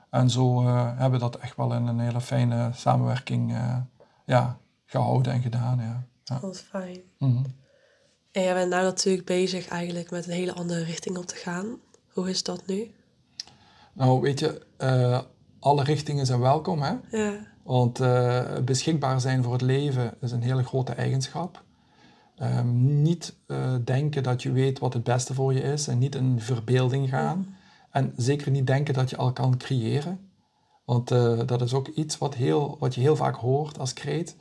[0.09, 3.57] En zo hebben we dat echt wel in een hele fijne samenwerking
[4.25, 5.79] ja, gehouden en gedaan.
[5.79, 6.07] Ja.
[6.23, 6.39] Ja.
[6.39, 7.01] Dat is fijn.
[7.17, 7.43] Mhm.
[8.31, 11.79] En jij bent nou natuurlijk bezig eigenlijk met een hele andere richting op te gaan.
[12.11, 12.91] Hoe is dat nu?
[13.93, 15.19] Nou, weet je, eh,
[15.59, 16.93] alle richtingen zijn welkom, hè?
[17.11, 17.33] Ja.
[17.63, 21.63] Want eh, beschikbaar zijn voor het leven is een hele grote eigenschap.
[22.35, 26.15] Ehm, niet eh, denken dat je weet wat het beste voor je is en niet
[26.15, 27.55] in verbeelding gaan.
[27.91, 30.29] En zeker niet denken dat je al kan creëren.
[30.85, 31.07] Want
[31.47, 34.35] dat is ook iets wat, heel, wat je heel vaak hoort als kreet.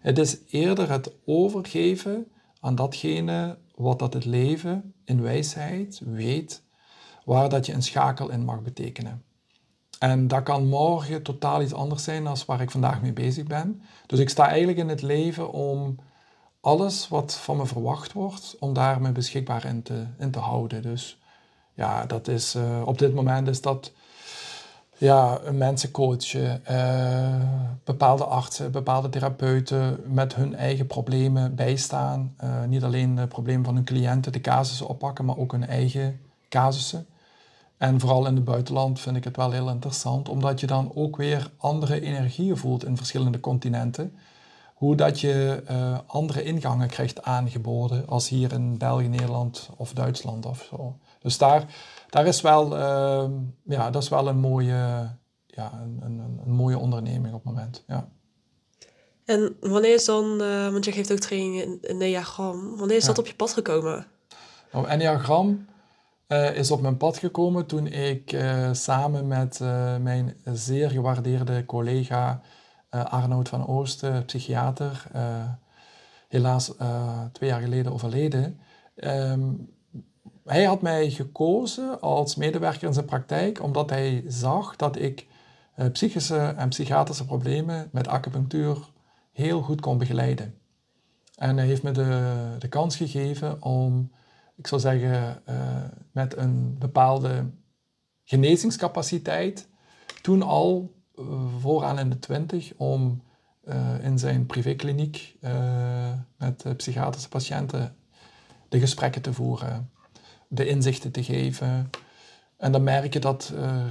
[0.00, 2.26] Het is eerder het overgeven
[2.60, 6.62] aan datgene wat dat het leven in wijsheid weet,
[7.24, 9.24] waar dat je een schakel in mag betekenen.
[9.98, 13.82] En dat kan morgen totaal iets anders zijn dan waar ik vandaag mee bezig ben.
[14.06, 15.96] Dus ik sta eigenlijk in het leven om
[16.60, 20.82] alles wat van me verwacht wordt, om daar me beschikbaar in te, in te houden.
[20.82, 21.18] Dus
[21.74, 23.92] ja, dat is, eh, op dit moment is dat
[25.00, 27.40] ja, mensen coachen, eh,
[27.84, 32.34] bepaalde artsen, bepaalde therapeuten met hun eigen problemen bijstaan.
[32.36, 36.20] Eh, niet alleen de problemen van hun cliënten, de casussen oppakken, maar ook hun eigen
[36.48, 37.06] casussen.
[37.76, 41.16] En vooral in het buitenland vind ik het wel heel interessant, omdat je dan ook
[41.16, 44.14] weer andere energieën voelt in verschillende continenten.
[44.74, 50.46] Hoe dat je eh, andere ingangen krijgt aangeboden als hier in België, Nederland of Duitsland
[50.46, 50.96] of zo.
[51.22, 51.64] Dus daar,
[52.10, 53.30] daar is wel, eh,
[53.64, 55.08] ja, dat is wel een mooie,
[55.46, 57.84] ja, een, een, een mooie onderneming op het moment.
[57.86, 58.08] Ja.
[59.24, 63.02] En wanneer is dan, eh, want je geeft ook trainingen in, in Neagram, wanneer is
[63.02, 63.08] Ja.
[63.08, 64.06] dat op je pad gekomen?
[64.72, 65.66] Nou, Enneagram
[66.26, 69.58] eh, is op mijn pad gekomen toen ik eh, samen met
[70.00, 72.40] mijn zeer gewaardeerde collega
[72.90, 75.06] Arnoud van Oosten, psychiater,
[76.28, 76.72] helaas
[77.32, 78.60] twee jaar geleden overleden.
[78.94, 79.52] ehm,
[80.50, 85.26] hij had mij gekozen als medewerker in zijn praktijk omdat hij zag dat ik
[85.74, 88.78] eh, psychische en psychiatrische problemen met acupunctuur
[89.32, 90.54] heel goed kon begeleiden.
[91.34, 94.12] En hij heeft me de, de kans gegeven om,
[94.56, 95.56] ik zou zeggen, eh,
[96.12, 97.50] met een bepaalde
[98.24, 99.68] genezingscapaciteit,
[100.22, 101.24] toen al eh,
[101.58, 103.22] vooraan in de twintig, om
[104.00, 105.36] in zijn privékliniek
[106.36, 107.96] met psychiatrische patiënten
[108.68, 109.90] de gesprekken te voeren,
[110.52, 111.90] de inzichten te geven.
[112.56, 113.84] En dan merk je dat, eh,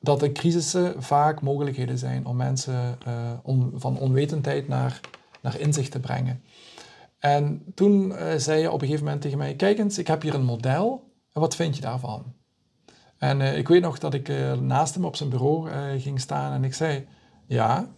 [0.00, 2.98] dat de crisissen vaak mogelijkheden zijn om mensen
[3.42, 5.00] on- van onwetendheid naar,
[5.42, 6.42] naar inzicht te brengen.
[7.18, 10.22] En toen eh, zei je op een gegeven moment tegen mij: Kijk eens, ik heb
[10.22, 11.12] hier een model.
[11.32, 12.34] En wat vind je daarvan?
[13.18, 14.28] En eh, ik weet nog dat ik
[14.60, 17.06] naast hem op zijn bureau ging staan en ik zei:
[17.46, 17.88] Ja.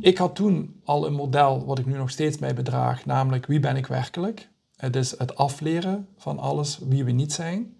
[0.00, 3.60] Ik had toen al een model wat ik nu nog steeds bij bedraag, namelijk wie
[3.60, 4.48] ben ik werkelijk?
[4.76, 7.76] Het is het afleren van alles wie we niet zijn.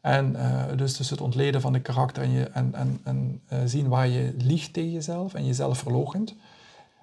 [0.00, 3.58] En eh, dus, dus het ontleden van de karakter en, je, en, en, en eh,
[3.64, 6.34] zien waar je liegt tegen jezelf en jezelf verloochent.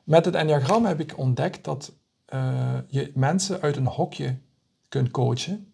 [0.04, 1.94] Met het enneagram heb ik ontdekt dat
[2.26, 4.38] eh, je mensen uit een hokje
[4.90, 5.74] kunt coachen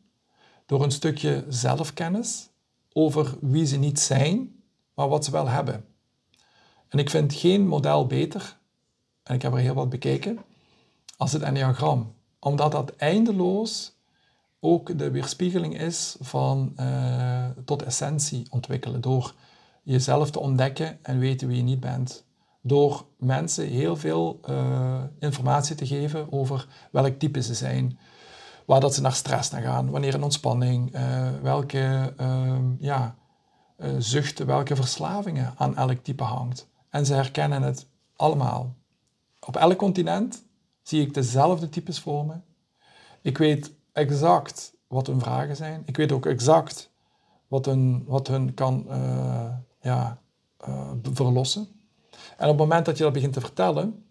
[0.66, 2.50] door een stukje zelfkennis
[2.94, 5.86] over wie ze niet zijn, maar wat ze wel hebben.
[6.88, 8.58] En ik vind geen model beter,
[9.24, 10.40] en ik heb er heel wat bekeken,
[11.18, 12.14] als het enneagram.
[12.44, 13.94] Omdat dat eindeloos
[14.60, 19.02] ook de weerspiegeling is van eh, tot essentie ontwikkelen.
[19.02, 19.34] Door
[19.84, 22.26] jezelf te ontdekken en weten wie je niet bent.
[22.62, 28.00] Door mensen heel veel eh, informatie te geven over welk type ze zijn.
[28.66, 33.16] Waar dat ze naar stress naar gaan, wanneer in ontspanning, eh, welke ehm, ja,
[33.98, 36.68] zuchten, welke verslavingen aan elk type hangt.
[36.90, 38.76] En ze herkennen het allemaal.
[39.40, 40.44] Op elk continent
[40.92, 42.34] zie ik dezelfde types voor me.
[43.22, 45.84] Ik weet exact wat hun vragen zijn.
[45.86, 46.90] Ik weet ook exact
[47.48, 50.22] wat hun, wat hun kan uh, ja,
[50.68, 51.68] uh, verlossen.
[52.38, 54.06] En op het moment dat je dat begint te vertellen,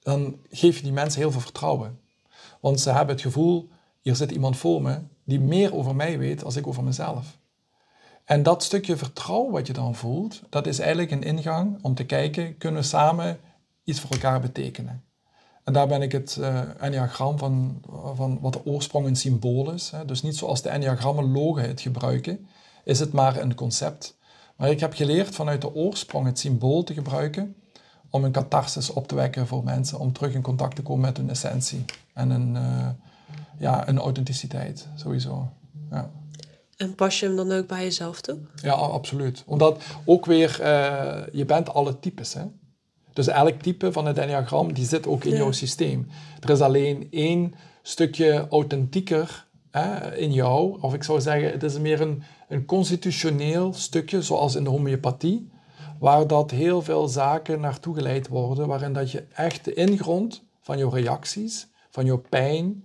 [0.00, 2.00] dan geef je die mensen heel veel vertrouwen.
[2.60, 3.68] Want ze hebben het gevoel,
[4.00, 7.38] hier zit iemand voor me die meer over mij weet als ik over mezelf.
[8.24, 12.04] En dat stukje vertrouwen wat je dan voelt, dat is eigenlijk een ingang om te
[12.04, 13.40] kijken, kunnen we samen
[13.84, 15.05] iets voor elkaar betekenen.
[15.66, 17.80] En daar ben ik het uh, enneagram van,
[18.14, 19.90] van wat de oorsprong een symbool is.
[19.90, 20.04] Hè.
[20.04, 22.46] Dus niet zoals de enneagrammologen het gebruiken,
[22.84, 24.16] is het maar een concept.
[24.56, 27.56] Maar ik heb geleerd vanuit de oorsprong het symbool te gebruiken
[28.10, 31.16] om een catharsis op te wekken voor mensen, om terug in contact te komen met
[31.16, 32.88] hun essentie en een, uh,
[33.58, 35.48] ja, een authenticiteit, sowieso.
[35.90, 36.10] Ja.
[36.76, 38.38] En pas je hem dan ook bij jezelf toe?
[38.62, 39.42] Ja, absoluut.
[39.46, 42.34] Omdat ook weer, uh, je bent alle types.
[42.34, 42.44] Hè?
[43.16, 46.08] Dus elk type van het enneagram, die zit ook in jouw systeem.
[46.40, 50.78] Er is alleen één stukje authentieker hè, in jou.
[50.80, 55.50] Of ik zou zeggen, het is meer een, een constitutioneel stukje, zoals in de homeopathie.
[55.98, 58.66] Waar dat heel veel zaken naartoe geleid worden.
[58.66, 62.84] Waarin dat je echt de ingrond van jouw reacties, van jouw pijn...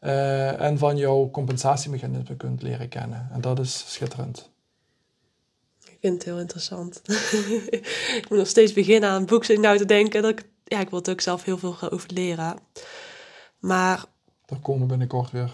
[0.00, 3.28] Uh, en van jouw compensatiemechanisme kunt leren kennen.
[3.32, 4.50] En dat is schitterend.
[6.06, 7.02] Vind het heel interessant.
[8.18, 10.22] ik moet nog steeds beginnen aan boeken nou te denken.
[10.22, 12.58] Dat ik, ja, ik wil het ook zelf heel veel over leren.
[13.58, 14.04] Maar...
[14.46, 15.52] Er komen binnenkort weer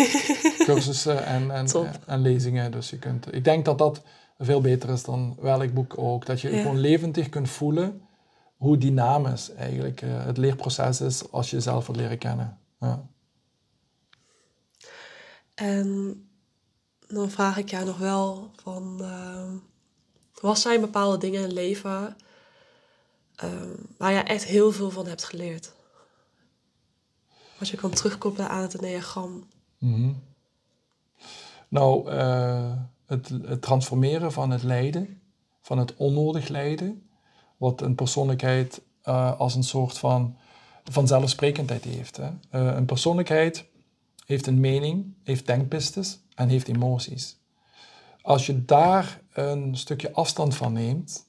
[0.66, 1.66] cursussen en, en,
[2.06, 2.70] en, lezingen.
[2.70, 4.02] Dus je kunt, ik denk dat dat
[4.38, 6.26] veel beter is dan welk boek ook.
[6.26, 8.02] Dat je gewoon levendig kunt voelen
[8.56, 12.58] hoe dynamisch eigenlijk uh, het leerproces is als je jezelf wilt leren kennen.
[12.80, 13.06] Ja.
[15.54, 16.20] En
[17.06, 18.98] dan vraag ik jou nog wel van...
[19.00, 19.72] Uh,
[20.44, 22.16] wat zijn bepaalde dingen in leven
[23.44, 23.50] uh,
[23.96, 25.72] waar je echt heel veel van hebt geleerd?
[27.58, 29.44] Als je kan terugkoppelen aan het enneagram.
[29.78, 30.22] Mm
[31.68, 32.72] Nou, uh,
[33.06, 35.20] het, transformeren van het lijden,
[35.60, 37.08] van het onnodig lijden,
[37.56, 40.36] wat een persoonlijkheid uh, als een soort van
[40.84, 42.16] vanzelfsprekendheid heeft.
[42.16, 42.28] Hè?
[42.28, 43.64] Uh, een persoonlijkheid
[44.26, 47.36] heeft een mening, heeft denkpistes en heeft emoties.
[48.22, 51.26] Als je daar een stukje afstand van neemt,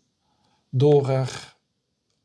[0.70, 1.56] door er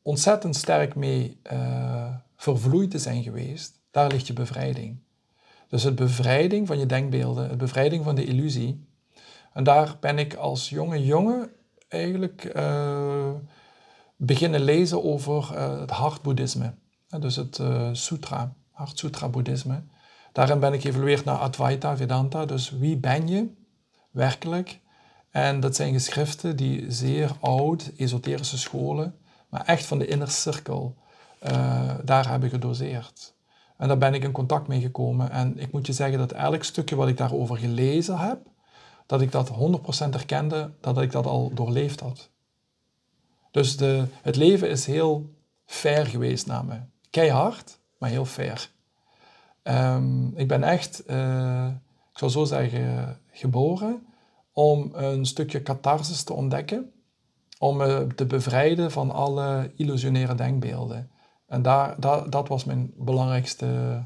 [0.01, 4.97] ontzettend sterk mee uh, vervloeid te zijn geweest, daar ligt je bevrijding.
[5.67, 8.85] Dus het bevrijding van je denkbeelden, het bevrijding van de illusie.
[9.53, 11.51] En daar ben ik als jonge jongen
[11.87, 13.31] eigenlijk uh,
[14.15, 16.73] beginnen lezen over uh, het hartboeddhisme.
[17.19, 17.61] Dus het
[17.91, 19.83] sutra, hart-sutra-boeddhisme.
[20.31, 23.47] Daarin ben ik geëvolueerd naar Advaita Vedanta, dus wie ben je
[24.11, 24.80] werkelijk?
[25.31, 29.15] En dat zijn geschriften die zeer oud, esoterische scholen,
[29.49, 30.95] maar echt van de inner cirkel,
[31.43, 33.33] uh, daar hebben gedoseerd.
[33.77, 35.31] En daar ben ik in contact mee gekomen.
[35.31, 38.39] En ik moet je zeggen dat elk stukje wat ik daarover gelezen heb,
[39.05, 39.53] dat ik dat 100%
[40.09, 42.29] herkende, dat ik dat al doorleefd had.
[43.51, 45.29] Dus de, het leven is heel
[45.65, 46.79] fair geweest naar me.
[47.09, 48.69] Keihard, maar heel fair.
[49.63, 51.67] Um, ik ben echt, uh,
[52.11, 54.05] ik zou zo zeggen, geboren
[54.53, 56.91] om een stukje catharsis te ontdekken,
[57.59, 61.09] om me te bevrijden van alle illusionaire denkbeelden.
[61.47, 63.65] En daar, daar, dat was mijn belangrijkste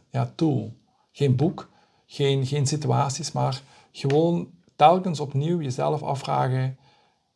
[0.09, 0.73] ja, tool.
[1.11, 1.69] Geen boek,
[2.05, 6.77] geen, geen situaties, maar gewoon telkens opnieuw jezelf afvragen: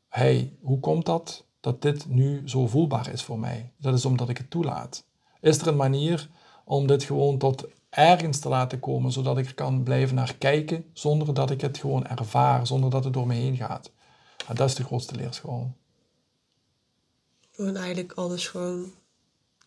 [0.07, 3.71] hey, hoe komt dat dat dit nu zo voelbaar is voor mij?
[3.77, 5.05] Dat is omdat ik het toelaat.
[5.41, 6.29] Is er een manier
[6.65, 10.85] om dit gewoon tot ergens te laten komen, zodat ik er kan blijven naar kijken,
[10.93, 13.91] zonder dat ik het gewoon ervaar, zonder dat het door me heen gaat.
[14.53, 15.71] dat is de grootste leerschool.
[17.51, 18.91] Gewoon eigenlijk alles gewoon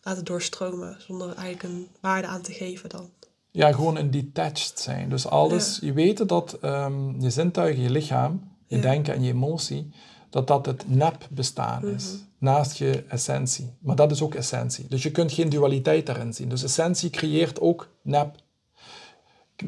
[0.01, 3.09] laten doorstromen, zonder eigenlijk een waarde aan te geven dan.
[3.51, 5.09] Ja, gewoon een detached zijn.
[5.09, 9.91] Dus alles, je weet dat um, je zintuigen, je lichaam, je denken en je emotie,
[10.33, 12.15] dat dat het nep bestaan is, mhm.
[12.37, 13.73] naast je essentie.
[13.79, 14.85] Maar dat is ook essentie.
[14.89, 16.49] Dus je kunt geen dualiteit daarin zien.
[16.49, 18.35] Dus essentie creëert ook nep.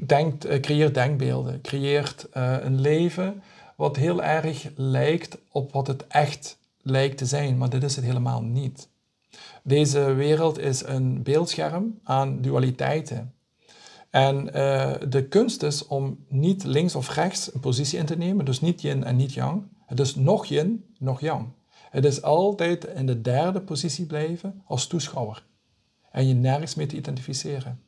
[0.05, 3.41] Denkt, uh, creëert denkbeelden, creëert uh, een leven
[3.75, 8.05] wat heel erg lijkt op wat het echt lijkt te zijn, maar dit is het
[8.05, 8.87] helemaal niet.
[9.63, 13.33] Deze wereld is een beeldscherm aan dualiteiten.
[14.09, 18.45] En uh, de kunst is om niet links of rechts een positie in te nemen,
[18.45, 21.47] dus niet yin en niet yang, het is nog yin, nog yang.
[21.89, 25.45] Het is altijd in de derde positie blijven als toeschouwer.
[26.11, 27.81] En je nergens mee te identificeren.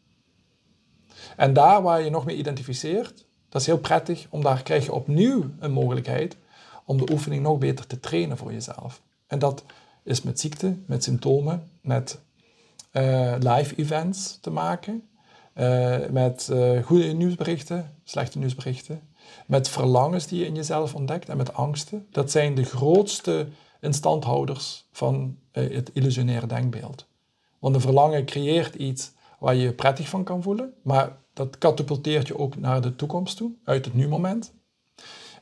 [1.35, 4.93] En daar waar je nog mee identificeert, dat is heel prettig, om daar krijg je
[4.93, 6.37] opnieuw een mogelijkheid
[6.85, 9.01] om de oefening nog beter te trainen voor jezelf.
[9.27, 9.63] En dat
[10.03, 12.19] is met ziekte, met symptomen, met
[12.91, 15.07] eh, live events te maken.
[15.53, 19.01] eh, met eh, goede nieuwsberichten, slechte nieuwsberichten.
[19.47, 22.07] Met verlangens die je in jezelf ontdekt en met angsten.
[22.11, 23.47] Dat zijn de grootste
[23.81, 27.07] instandhouders van eh, het illusionaire denkbeeld.
[27.59, 32.27] Want een verlangen creëert iets waar je je prettig van kan voelen, maar dat katapulteert
[32.27, 34.53] je ook naar de toekomst toe, uit het nu-moment.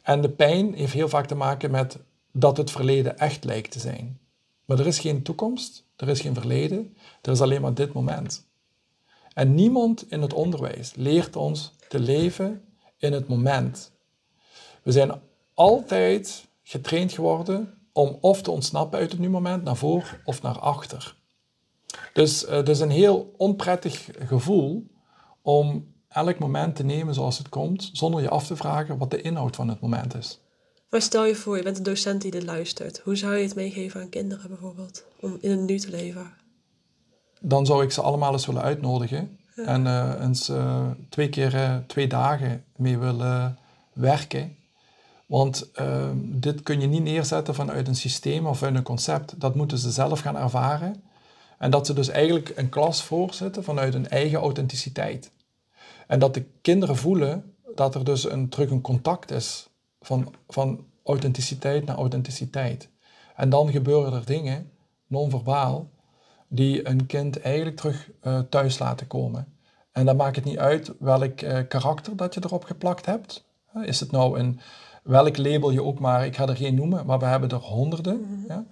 [0.02, 2.00] En de pijn heeft heel vaak te maken met
[2.32, 4.20] dat het verleden echt lijkt te zijn.
[4.66, 8.48] Maar er is geen toekomst, er is geen verleden, er is alleen maar dit moment.
[9.34, 12.64] En niemand in het onderwijs leert ons te leven
[12.98, 13.92] in het moment.
[14.84, 15.22] We zijn
[15.54, 21.16] altijd getraind geworden om of te ontsnappen uit het nu-moment naar voor of naar achter.
[22.14, 24.88] Dus het is een heel onprettig gevoel
[25.42, 29.22] om elk moment te nemen zoals het komt, zonder je af te vragen wat de
[29.22, 30.40] inhoud van het moment is.
[30.90, 33.00] Maar stel je voor, je bent een docent die dit luistert.
[33.00, 35.04] Hoe zou je het meegeven aan kinderen bijvoorbeeld?
[35.20, 36.34] Om in het nu te leven.
[37.42, 39.40] Dan zou ik ze allemaal eens willen uitnodigen
[39.76, 43.58] en eh, eens eh, twee keer eh, twee dagen mee willen
[43.94, 44.56] werken.
[45.26, 49.40] Want eh, dit kun je niet neerzetten vanuit een systeem of vanuit een concept.
[49.40, 51.04] Dat moeten ze zelf gaan ervaren.
[51.58, 55.32] En dat ze dus eigenlijk een klas voorzitten vanuit hun eigen authenticiteit.
[56.08, 59.68] En dat de kinderen voelen dat er dus een, terug een contact is
[60.02, 62.90] van, van authenticiteit naar authenticiteit.
[63.36, 64.72] En dan gebeuren er dingen,
[65.08, 65.90] non-verbaal,
[66.48, 69.48] die een kind eigenlijk terug eh, thuis laten komen.
[69.92, 73.46] En dan maakt het niet uit welk eh, karakter dat je erop geplakt hebt.
[73.82, 74.60] Is het nou een
[75.04, 78.46] welk label je ook maar, ik ga er geen noemen, maar we hebben er honderden.
[78.48, 78.66] ja?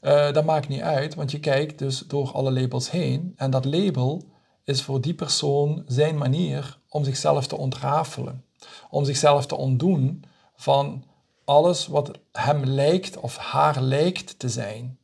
[0.00, 3.32] Eh, dat maakt niet uit, want je kijkt dus door alle labels heen.
[3.36, 4.22] En dat label
[4.64, 8.44] is voor die persoon zijn manier om zichzelf te ontrafelen.
[8.90, 10.24] Om zichzelf te ontdoen
[10.54, 11.04] van
[11.44, 14.98] alles wat hem lijkt of haar lijkt te zijn.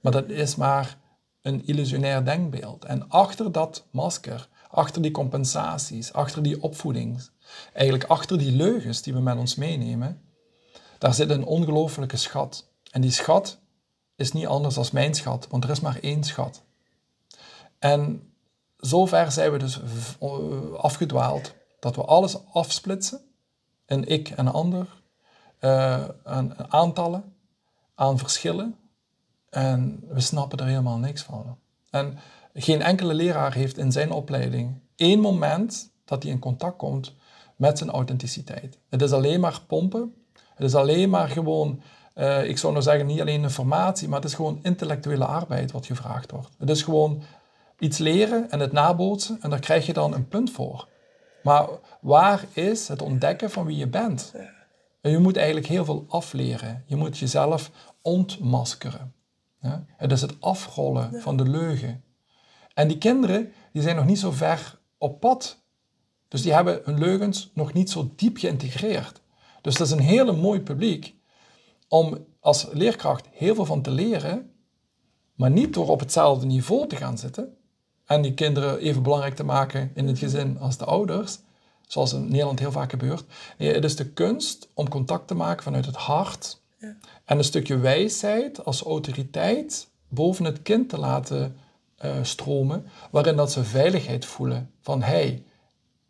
[0.00, 0.98] Maar dat is maar
[1.42, 2.84] een illusionair denkbeeld.
[2.84, 7.28] En achter dat masker, achter die compensaties, achter die opvoeding,
[7.72, 10.22] eigenlijk achter die leugens die we met ons meenemen,
[10.98, 12.70] daar zit een ongelofelijke schat.
[12.90, 13.58] En die schat
[14.16, 16.62] is niet anders dan mijn schat, want er is maar één schat.
[17.78, 18.32] En
[18.76, 19.80] zover zijn we dus
[20.76, 23.20] afgedwaald dat we alles afsplitsen
[23.86, 24.86] in ik en ander,
[26.24, 27.34] aan aantallen,
[27.94, 28.76] aan verschillen.
[29.50, 31.58] En we snappen er helemaal niks van.
[31.90, 32.18] En
[32.54, 37.14] geen enkele leraar heeft in zijn opleiding één moment dat hij in contact komt
[37.56, 38.78] met zijn authenticiteit.
[38.88, 40.14] Het is alleen maar pompen.
[40.54, 41.82] Het is alleen maar gewoon,
[42.14, 45.86] eh, ik zou nou zeggen, niet alleen informatie, maar het is gewoon intellectuele arbeid wat
[45.86, 46.50] gevraagd wordt.
[46.58, 47.22] Het is gewoon
[47.78, 50.88] iets leren en het nabootsen en daar krijg je dan een punt voor.
[51.42, 51.68] Maar
[52.00, 54.32] waar is het ontdekken van wie je bent?
[55.00, 56.82] En je moet eigenlijk heel veel afleren.
[56.86, 57.70] Je moet jezelf
[58.02, 59.12] ontmaskeren.
[59.60, 59.84] Ja?
[59.96, 62.02] Het is het afrollen van de leugen.
[62.74, 65.62] En die kinderen die zijn nog niet zo ver op pad.
[66.28, 69.20] Dus die hebben hun leugens nog niet zo diep geïntegreerd.
[69.60, 71.14] Dus dat is een hele mooi publiek
[71.88, 74.50] om als leerkracht heel veel van te leren,
[75.34, 77.56] maar niet door op hetzelfde niveau te gaan zitten
[78.04, 81.38] en die kinderen even belangrijk te maken in het gezin als de ouders,
[81.86, 83.24] zoals in Nederland heel vaak gebeurt.
[83.58, 86.60] Nee, het is de kunst om contact te maken vanuit het hart
[87.28, 91.56] en een stukje wijsheid als autoriteit boven het kind te laten
[91.96, 95.44] eh, stromen, waarin dat ze veiligheid voelen van hey,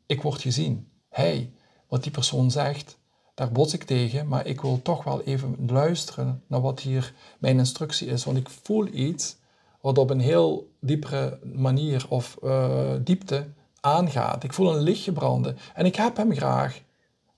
[0.06, 0.88] ik word gezien.
[1.08, 1.52] Hey,
[1.88, 2.98] wat die persoon zegt,
[3.34, 7.58] daar bots ik tegen, maar ik wil toch wel even luisteren naar wat hier mijn
[7.58, 9.36] instructie is, want ik voel iets
[9.80, 13.46] wat op een heel diepere manier of eh, diepte
[13.80, 14.44] aangaat.
[14.44, 16.82] Ik voel een lichtje branden en ik heb hem graag.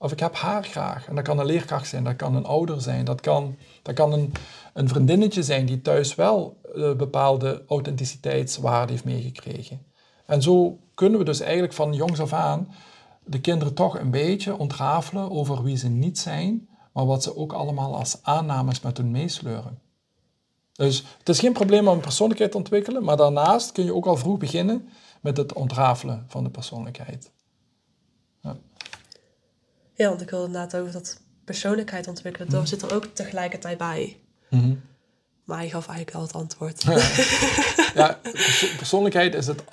[0.01, 1.07] Of ik heb haar graag.
[1.07, 4.13] En dat kan een leerkracht zijn, dat kan een ouder zijn, dat kan, dat kan
[4.13, 4.31] een,
[4.73, 9.85] een vriendinnetje zijn die thuis wel eh, bepaalde authenticiteitswaarde heeft meegekregen.
[10.25, 12.67] En zo kunnen we dus eigenlijk van jongs af aan
[13.25, 17.53] de kinderen toch een beetje ontrafelen over wie ze niet zijn, maar wat ze ook
[17.53, 19.79] allemaal als aannames met hun meesleuren.
[20.71, 24.05] Dus het is geen probleem om een persoonlijkheid te ontwikkelen, maar daarnaast kun je ook
[24.05, 24.89] al vroeg beginnen
[25.21, 27.31] met het ontrafelen van de persoonlijkheid.
[30.01, 32.49] Ja, want ik wilde inderdaad over dat persoonlijkheid ontwikkelen.
[32.49, 34.17] Dat zit er ook tegelijkertijd bij.
[34.49, 34.73] Mhm.
[35.43, 36.83] Maar hij gaf eigenlijk al het antwoord.
[37.93, 39.63] Ja, perso- persoonlijkheid is het,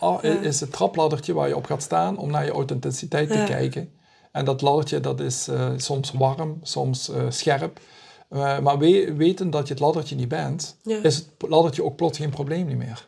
[0.42, 3.44] is het trapladdertje waar je op gaat staan om naar je authenticiteit te Ja.
[3.44, 3.92] kijken.
[4.32, 7.80] En dat laddertje dat is eh, soms warm, soms eh, scherp.
[8.28, 11.02] Eh, maar we, weten dat je het laddertje niet bent, Ja.
[11.02, 13.06] is het laddertje ook plots geen probleem niet meer.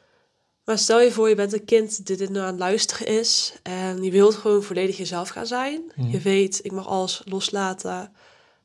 [0.65, 3.55] Maar stel je voor, je bent een kind die dit nu aan het luisteren is.
[3.63, 5.93] En je wilt gewoon volledig jezelf gaan zijn.
[6.09, 8.13] Je weet, ik mag alles loslaten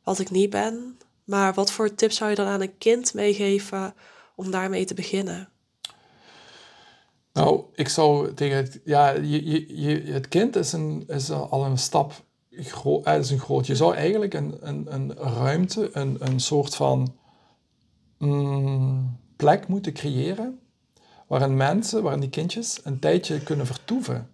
[0.04, 0.98] wat ik niet ben.
[1.24, 3.94] Maar wat voor tips zou je dan aan een kind meegeven
[4.36, 5.50] om daarmee te beginnen?
[7.34, 11.32] Nou, Nou, ik zou tegen het, ja, je, je, je, het kind is, een, is
[11.32, 13.68] al een stap groot, is een groot.
[13.68, 17.16] Je zou eigenlijk een, een, een ruimte, een, een soort van
[18.18, 20.60] mm, plek moeten creëren
[21.28, 24.30] waarin mensen, waarin die kindjes een tijdje kunnen vertoeven.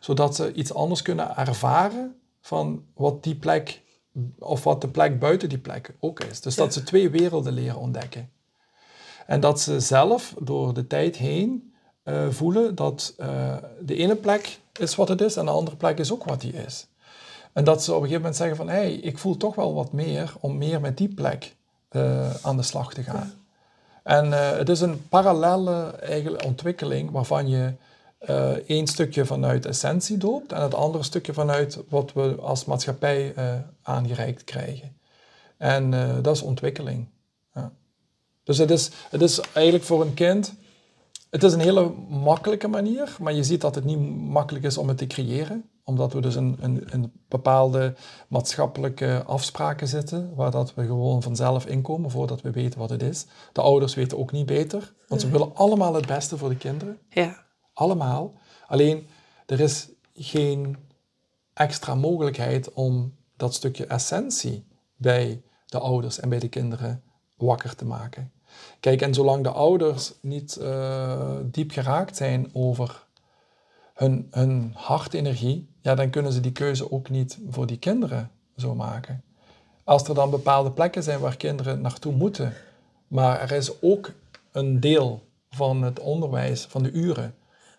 [0.00, 3.82] Zodat ze iets anders kunnen ervaren van wat die plek,
[4.38, 6.40] of wat de plek buiten die plek ook is.
[6.40, 8.30] Dus dat ze twee werelden leren ontdekken.
[9.26, 11.72] En dat ze zelf door de tijd heen
[12.04, 15.98] uh, voelen dat uh, de ene plek is wat het is en de andere plek
[15.98, 16.86] is ook wat die is.
[17.52, 19.74] En dat ze op een gegeven moment zeggen van, hé, hey, ik voel toch wel
[19.74, 21.56] wat meer om meer met die plek
[21.90, 23.32] uh, aan de slag te gaan.
[24.02, 25.94] En het is een parallele
[26.44, 27.72] ontwikkeling waarvan je
[28.66, 33.34] één stukje vanuit essentie doopt en het andere stukje vanuit wat we als maatschappij
[33.82, 34.96] aangereikt krijgen.
[35.56, 35.90] En
[36.22, 37.06] dat is ontwikkeling.
[37.54, 37.72] Ja.
[38.44, 40.54] Dus het is, het is eigenlijk voor een kind
[41.32, 44.88] het is een hele makkelijke manier, maar je ziet dat het niet makkelijk is om
[44.88, 47.94] het te creëren, omdat we dus in een, een bepaalde
[48.28, 53.26] maatschappelijke afspraken zitten, waar dat we gewoon vanzelf inkomen voordat we weten wat het is.
[53.52, 56.98] De ouders weten ook niet beter, want ze willen allemaal het beste voor de kinderen.
[57.08, 57.44] Ja.
[57.72, 58.32] Allemaal.
[58.66, 59.06] Alleen,
[59.46, 60.76] er is geen
[61.52, 64.64] extra mogelijkheid om dat stukje essentie
[64.96, 67.02] bij de ouders en bij de kinderen
[67.36, 68.32] wakker te maken.
[68.80, 73.06] Kijk, en zolang de ouders niet uh, diep geraakt zijn over
[73.94, 78.74] hun, hun hartenergie, ja, dan kunnen ze die keuze ook niet voor die kinderen zo
[78.74, 79.22] maken.
[79.84, 82.52] Als er dan bepaalde plekken zijn waar kinderen naartoe moeten,
[83.08, 84.12] maar er is ook
[84.52, 87.34] een deel van het onderwijs, van de uren,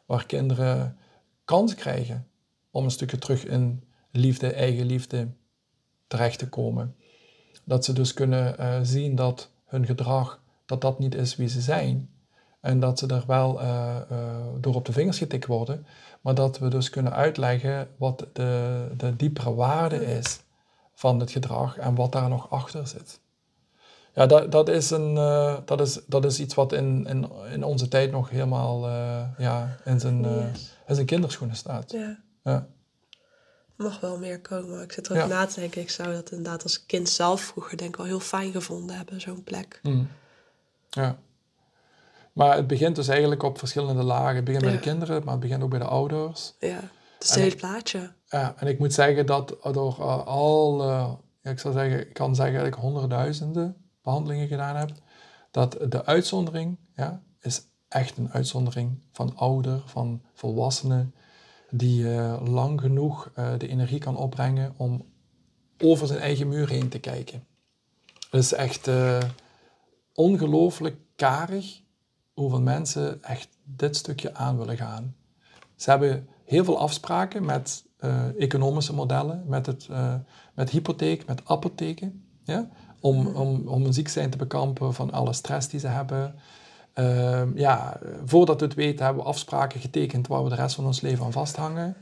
[0.05, 0.97] waar kinderen
[1.45, 2.27] kans krijgen
[2.71, 5.27] om een stukje terug in liefde, eigen liefde
[6.07, 6.95] terecht te komen.
[7.63, 11.61] Dat ze dus kunnen uh, zien dat hun gedrag dat dat niet is wie ze
[11.61, 12.09] zijn.
[12.63, 14.17] En dat ze er wel uh, uh,
[14.59, 15.85] door op de vingers getikt worden.
[16.21, 20.39] Maar dat we dus kunnen uitleggen wat de, de diepere waarde is
[20.93, 23.19] van het gedrag en wat daar nog achter zit.
[24.13, 27.63] Ja, dat, dat, is, een, uh, dat, is, dat is iets wat in, in, in
[27.63, 28.89] onze tijd nog helemaal
[29.37, 30.25] ja, in, zijn,
[30.87, 31.91] in zijn kinderschoenen staat.
[31.91, 32.19] Ja.
[32.43, 32.67] ja.
[33.75, 34.81] mag wel meer komen.
[34.83, 35.33] Ik zit erover ja.
[35.35, 35.81] na te denken.
[35.81, 39.21] Ik zou dat inderdaad als kind zelf vroeger denk ik wel heel fijn gevonden hebben,
[39.21, 39.79] zo'n plek.
[39.83, 40.07] Mm.
[40.89, 41.17] Ja.
[42.33, 44.35] Maar het begint dus eigenlijk op verschillende lagen.
[44.35, 46.53] Het begint bij de kinderen, maar het begint ook bij de ouders.
[46.59, 46.79] Ja,
[47.13, 48.13] het is het hele plaatje.
[48.25, 51.11] Ja, en ik moet zeggen dat door uh, al, uh,
[51.41, 54.91] ja, ik zou zeggen, ik kan zeggen dat ik honderdduizenden behandelingen gedaan heb,
[55.51, 61.13] dat de uitzondering ja, is echt een uitzondering van ouder, van volwassenen,
[61.69, 65.05] die uh, lang genoeg de energie kan opbrengen om
[65.79, 67.47] over zijn eigen muur heen te kijken.
[68.29, 68.89] Dat is echt
[70.13, 71.82] ongelooflijk karig
[72.33, 75.15] hoeveel mensen echt dit stukje aan willen gaan.
[75.75, 80.13] Ze hebben heel veel afspraken met uh, economische modellen, met, het, uh,
[80.53, 82.69] met hypotheek, met apotheken, ja?
[82.99, 83.35] om, mhm.
[83.35, 86.35] om, om een ziek zijn te bekampen van alle stress die ze hebben.
[86.95, 90.85] Uh, ja, voordat we het weten hebben we afspraken getekend waar we de rest van
[90.85, 91.95] ons leven aan vasthangen.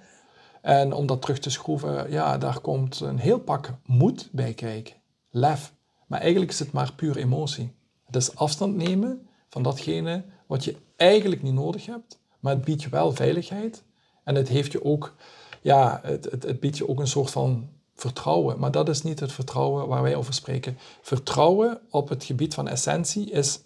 [0.62, 4.96] En om dat terug te schroeven, ja, daar komt een heel pak moed bij kijken.
[5.30, 5.74] Lef.
[6.08, 7.76] Maar eigenlijk is het maar puur emotie.
[8.06, 12.84] Het is afstand nemen van datgene wat je eigenlijk niet nodig hebt, maar het biedt
[12.84, 13.84] je wel veiligheid.
[14.24, 15.16] En het, heeft je ook,
[15.62, 18.60] ja, het, het, het biedt je ook een soort van vertrouwen.
[18.60, 20.78] Maar dat is niet het vertrouwen waar wij over spreken.
[21.02, 23.60] Vertrouwen op het gebied van essentie is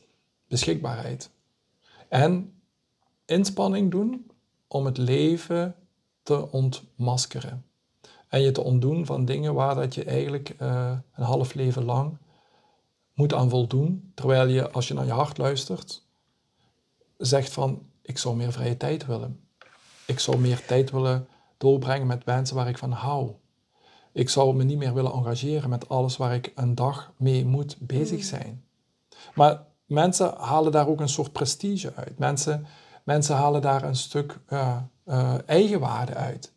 [0.47, 1.29] beschikbaarheid.
[2.07, 2.53] En
[3.25, 4.31] inspanning doen
[4.67, 5.75] om het leven
[6.23, 7.65] te ontmaskeren.
[8.27, 12.17] En je te ontdoen van dingen waar dat je eigenlijk uh, een half leven lang
[13.15, 16.05] moet aan voldoen, terwijl je, als je naar je hart luistert,
[17.17, 19.39] zegt van, ik zou meer vrije tijd willen.
[20.05, 23.31] Ik zou meer tijd willen doorbrengen met mensen waar ik van hou.
[24.11, 27.75] Ik zou me niet meer willen engageren met alles waar ik een dag mee moet
[27.79, 28.23] bezig mm.
[28.23, 28.65] zijn.
[29.33, 32.17] Maar mensen halen daar ook een soort prestige uit.
[32.17, 32.67] Mensen,
[33.03, 36.53] mensen halen daar een stuk uh, uh, eigenwaarde uit.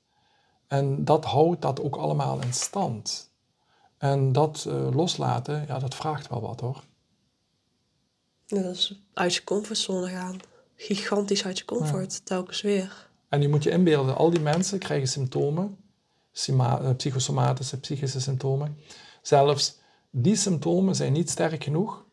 [0.67, 3.28] En dat houdt dat ook allemaal in stand.
[3.99, 6.85] En dat uh, loslaten, ja, dat vraagt wel wat hoor.
[8.47, 10.41] Ja, dat is uit je comfortzone gaan.
[10.77, 13.09] Gigantisch uit je comfort, telkens weer.
[13.29, 15.77] En je moet je inbeelden, al die mensen krijgen symptomen,
[16.47, 18.77] eh, psychosomatische, psychische symptomen.
[19.23, 19.79] Zelfs
[20.11, 22.07] die symptomen zijn niet sterk genoeg.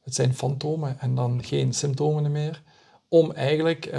[0.00, 2.62] Het zijn fantomen en dan geen symptomen meer.
[3.08, 3.92] Om eigenlijk uh,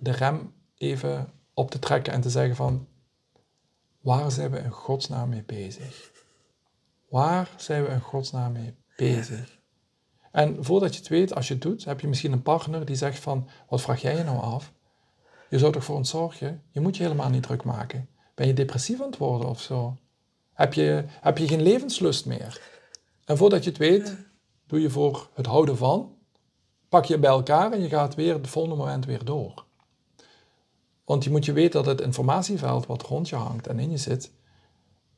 [0.00, 2.86] de rem even op te trekken en te zeggen van,
[4.00, 6.10] waar zijn we in godsnaam mee bezig?
[7.08, 9.58] Waar zijn we in godsnaam mee bezig?
[10.30, 12.96] En voordat je het weet, als je het doet, heb je misschien een partner die
[12.96, 14.72] zegt van, wat vraag jij je nou af?
[15.50, 16.62] Je zou toch voor ons zorgen?
[16.70, 18.08] Je moet je helemaal niet druk maken.
[18.34, 19.96] Ben je depressief aan het worden of zo?
[20.52, 22.60] Heb je, heb je geen levenslust meer?
[23.24, 24.16] En voordat je het weet,
[24.66, 26.16] doe je voor het houden van,
[26.88, 29.64] pak je bij elkaar en je gaat weer het volgende moment weer door.
[31.04, 33.96] Want je moet je weten dat het informatieveld wat rond je hangt en in je
[33.96, 34.30] zit,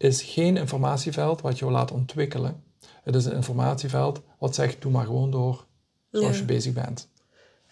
[0.00, 2.62] is geen informatieveld wat je laat ontwikkelen.
[3.02, 5.64] Het is een informatieveld wat zegt, doe maar gewoon door
[6.10, 7.08] zoals je bezig bent.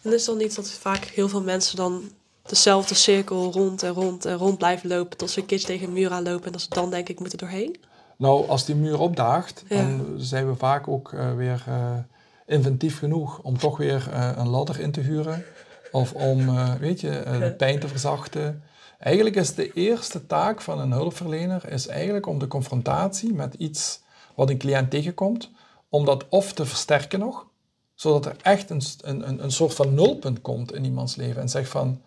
[0.03, 2.03] En is dan niet dat vaak heel veel mensen dan
[2.43, 5.93] dezelfde cirkel rond en rond en rond blijven lopen tot ze een keertje tegen een
[5.93, 7.77] muur aanlopen en dat ze dan denk ik moeten doorheen?
[8.17, 11.99] Nou, als die muur opdaagt, dan zijn we vaak ook uh, weer uh,
[12.47, 15.45] inventief genoeg om toch weer uh, een ladder in te huren.
[15.93, 18.63] Of om, weet je, de pijn te verzachten.
[18.99, 24.01] Eigenlijk is de eerste taak van een hulpverlener is eigenlijk om de confrontatie met iets
[24.35, 25.51] wat een cliënt tegenkomt,
[25.89, 27.47] om dat of te versterken nog,
[27.95, 31.71] zodat er echt een, een, een soort van nulpunt komt in iemands leven en zegt
[31.71, 32.03] van,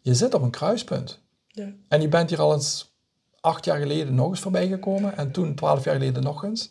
[0.00, 1.20] je zit op een kruispunt.
[1.46, 1.72] Ja.
[1.88, 2.94] En je bent hier al eens
[3.40, 6.70] acht jaar geleden nog eens voorbij gekomen en toen twaalf jaar geleden nog eens.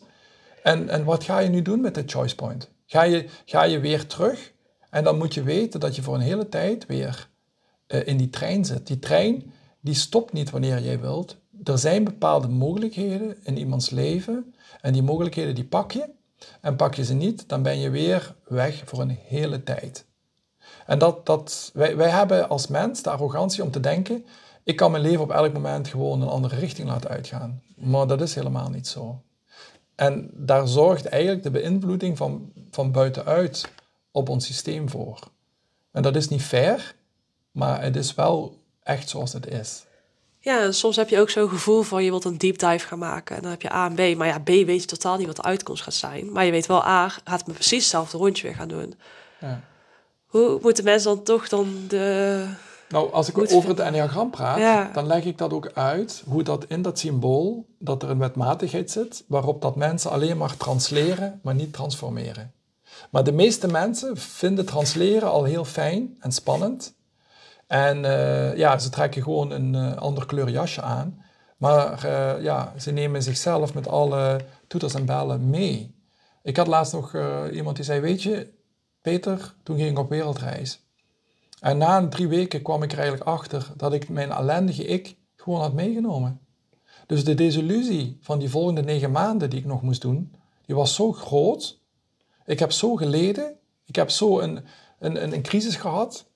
[0.62, 2.70] En, en wat ga je nu doen met dit choice point?
[2.86, 4.52] Ga je, ga je weer terug?
[4.90, 7.29] En dan moet je weten dat je voor een hele tijd weer
[7.90, 8.86] uh, in die trein zit.
[8.86, 11.36] Die trein die stopt niet wanneer jij wilt.
[11.64, 16.08] Er zijn bepaalde mogelijkheden in iemands leven en die mogelijkheden die pak je.
[16.60, 20.04] En pak je ze niet, dan ben je weer weg voor een hele tijd.
[20.86, 24.24] En dat, dat, wij, wij hebben als mens de arrogantie om te denken,
[24.64, 27.62] ik kan mijn leven op elk moment gewoon een andere richting laten uitgaan.
[27.76, 29.22] Maar dat is helemaal niet zo.
[29.94, 33.70] En daar zorgt eigenlijk de beïnvloeding van, van buitenuit
[34.10, 35.18] op ons systeem voor.
[35.90, 36.94] En dat is niet fair,
[37.60, 39.84] maar het is wel echt zoals het is.
[40.38, 43.36] Ja, soms heb je ook zo'n gevoel van je wilt een deep dive gaan maken.
[43.36, 44.16] En dan heb je A en B.
[44.16, 46.32] Maar ja, B weet je totaal niet wat de uitkomst gaat zijn.
[46.32, 48.94] Maar je weet wel, A gaat me precies hetzelfde rondje weer gaan doen.
[49.40, 49.60] Ja.
[50.26, 52.46] Hoe moeten mensen dan toch dan de...
[52.88, 56.64] Nou, als ik over het enneagram praat, dan leg ik dat ook uit, hoe dat
[56.68, 61.54] in dat symbool, dat er een wetmatigheid zit, waarop dat mensen alleen maar transleren, maar
[61.54, 62.52] niet transformeren.
[63.10, 66.94] Maar de meeste mensen vinden transleren al heel fijn en spannend.
[67.70, 71.24] En uh, ja, ze trekken gewoon een uh, ander kleur jasje aan.
[71.56, 75.94] Maar uh, ja, ze nemen zichzelf met alle toeters en bellen mee.
[76.42, 77.16] Ik had laatst nog
[77.52, 78.52] iemand die zei, weet je,
[79.00, 80.84] Peter, toen ging ik op wereldreis.
[81.60, 85.60] En na drie weken kwam ik er eigenlijk achter dat ik mijn ellendige ik gewoon
[85.60, 86.40] had meegenomen.
[87.06, 90.34] Dus de desillusie van die volgende negen maanden die ik nog moest doen,
[90.66, 91.80] die was zo groot.
[92.46, 93.54] Ik heb zo geleden.
[93.84, 94.64] Ik heb zo een,
[94.98, 96.29] een, een crisis gehad.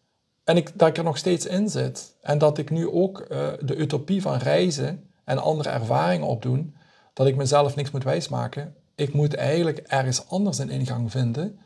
[0.45, 2.14] En ik, dat ik er nog steeds in zit.
[2.22, 6.74] En dat ik nu ook uh, de utopie van reizen en andere ervaringen opdoen,
[7.12, 8.74] dat ik mezelf niks moet wijsmaken.
[8.95, 11.59] Ik moet eigenlijk ergens anders een ingang vinden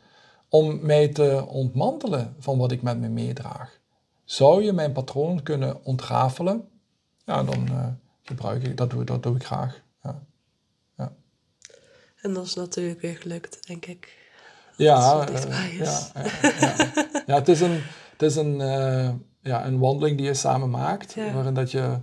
[0.49, 3.79] om mij te ontmantelen van wat ik met me meedraag.
[4.23, 6.67] Zou je mijn patroon kunnen ontrafelen?
[7.25, 7.87] Ja, dan uh,
[8.21, 9.81] gebruik ik dat, doe, dat doe ik graag.
[10.03, 10.21] Ja.
[10.97, 11.11] ja.
[12.21, 14.17] En dat is natuurlijk weer gelukt, denk ik.
[14.75, 16.23] Ja, uh, ja, ja,
[16.59, 16.75] ja,
[17.25, 17.35] ja.
[17.35, 17.81] het is een,
[18.19, 19.09] het is een, uh,
[19.41, 21.99] ja, een wandeling die je samen maakt, waarin, dat je,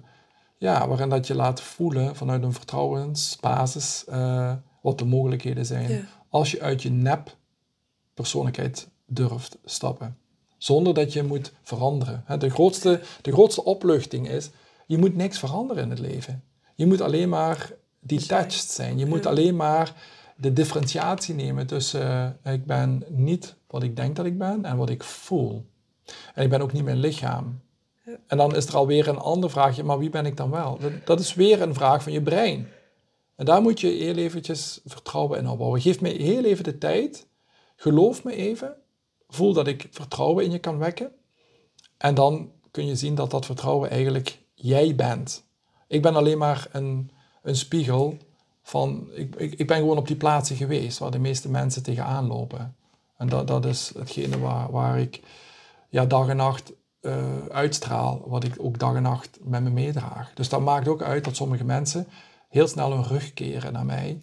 [0.58, 4.04] ja, waarin dat je laat voelen vanuit een vertrouwensbasis
[4.82, 6.08] wat de mogelijkheden zijn.
[6.28, 7.36] Als je uit je nep
[8.14, 10.16] persoonlijkheid durft stappen.
[10.58, 12.24] Zonder dat je moet veranderen.
[12.38, 14.50] De grootste, de grootste opluchting is,
[14.86, 16.42] je moet niks veranderen in het leven.
[16.74, 18.98] Je moet alleen maar detached zijn.
[18.98, 19.94] Je moet alleen maar
[20.36, 24.76] de differentiatie nemen tussen uh, ik ben niet wat ik denk dat ik ben en
[24.76, 25.64] wat ik voel.
[26.34, 27.60] En ik ben ook niet mijn lichaam.
[28.26, 30.78] En dan is er alweer een ander vraagje, maar wie ben ik dan wel?
[31.04, 32.68] Dat is weer een vraag van je brein.
[33.36, 35.80] En daar moet je heel eventjes vertrouwen in opbouwen.
[35.80, 37.26] Geef me heel even de tijd
[37.76, 38.76] Geloof me even.
[39.28, 41.12] Voel dat ik vertrouwen in je kan wekken.
[41.96, 45.44] En dan kun je zien dat dat vertrouwen eigenlijk jij bent.
[45.88, 47.10] Ik ben alleen maar een,
[47.42, 48.16] een spiegel
[48.62, 49.08] van.
[49.12, 52.76] Ik, ik, ik ben gewoon op die plaatsen geweest waar de meeste mensen tegenaan lopen.
[53.16, 55.20] En dat, dat is hetgene waar, waar ik
[55.88, 60.32] ja, dag en nacht uh, uitstraal, wat ik ook dag en nacht met me meedraag.
[60.34, 62.06] Dus dat maakt ook uit dat sommige mensen
[62.48, 64.22] heel snel hun rug keren naar mij.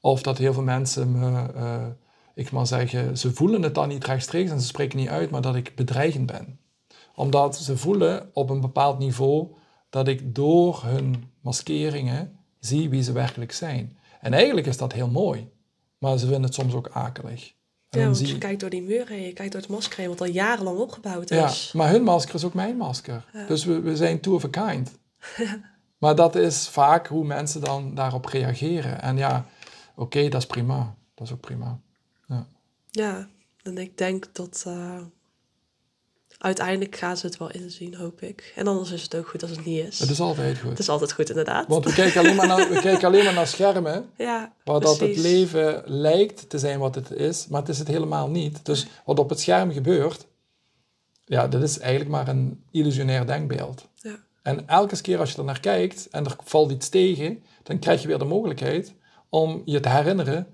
[0.00, 1.46] Of dat heel veel mensen me.
[1.56, 1.86] Uh,
[2.34, 5.40] ik maar zeggen, ze voelen het dan niet rechtstreeks en ze spreken niet uit, maar
[5.40, 6.58] dat ik bedreigend ben.
[7.14, 9.48] Omdat ze voelen op een bepaald niveau
[9.90, 13.98] dat ik door hun maskeringen zie wie ze werkelijk zijn.
[14.20, 15.50] En eigenlijk is dat heel mooi,
[15.98, 17.52] maar ze vinden het soms ook akelig.
[17.90, 20.26] Ja, want je kijkt door die muren je kijkt door het masker heen, wat al
[20.26, 21.70] jarenlang opgebouwd is.
[21.72, 23.24] Ja, maar hun masker is ook mijn masker.
[23.48, 24.90] Dus we, we zijn two of a kind.
[25.98, 29.02] maar dat is vaak hoe mensen dan daarop reageren.
[29.02, 29.46] En ja,
[29.94, 30.94] oké, dat is prima.
[31.14, 31.80] Dat is ook prima.
[32.90, 33.28] Ja,
[33.62, 35.00] en ik denk dat uh,
[36.40, 38.52] uiteindelijk gaan ze het wel inzien, hoop ik.
[38.56, 39.98] En anders is het ook goed als het niet is.
[39.98, 40.70] Het is altijd goed.
[40.70, 41.66] Het is altijd goed, inderdaad.
[41.68, 45.00] Want we kijken alleen maar naar, we kijken alleen maar naar schermen, ja, waar dat
[45.00, 48.64] het leven lijkt te zijn wat het is, maar het is het helemaal niet.
[48.64, 50.26] Dus wat op het scherm gebeurt,
[51.24, 53.88] ja, dat is eigenlijk maar een illusionair denkbeeld.
[53.94, 54.18] Ja.
[54.42, 58.02] En elke keer als je er naar kijkt en er valt iets tegen, dan krijg
[58.02, 58.94] je weer de mogelijkheid
[59.28, 60.46] om je te herinneren,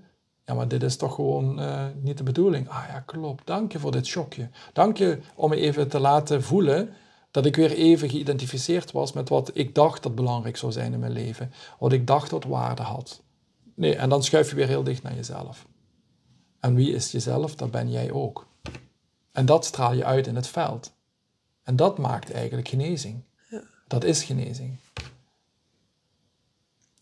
[0.47, 2.69] ja, maar dit is toch gewoon eh, niet de bedoeling.
[2.69, 3.47] Ah ja, klopt.
[3.47, 4.49] Dank je voor dit shockje.
[4.73, 6.93] Dank je om me even te laten voelen
[7.31, 10.99] dat ik weer even geïdentificeerd was met wat ik dacht dat belangrijk zou zijn in
[10.99, 11.51] mijn leven.
[11.79, 13.21] Wat ik dacht dat waarde had.
[13.73, 15.65] Nee, en dan schuif je weer heel dicht naar jezelf.
[16.59, 17.55] En wie is jezelf?
[17.55, 18.47] Dat ben jij ook.
[19.31, 20.93] En dat straal je uit in het veld.
[21.63, 23.23] En dat maakt eigenlijk genezing.
[23.87, 24.77] Dat is genezing.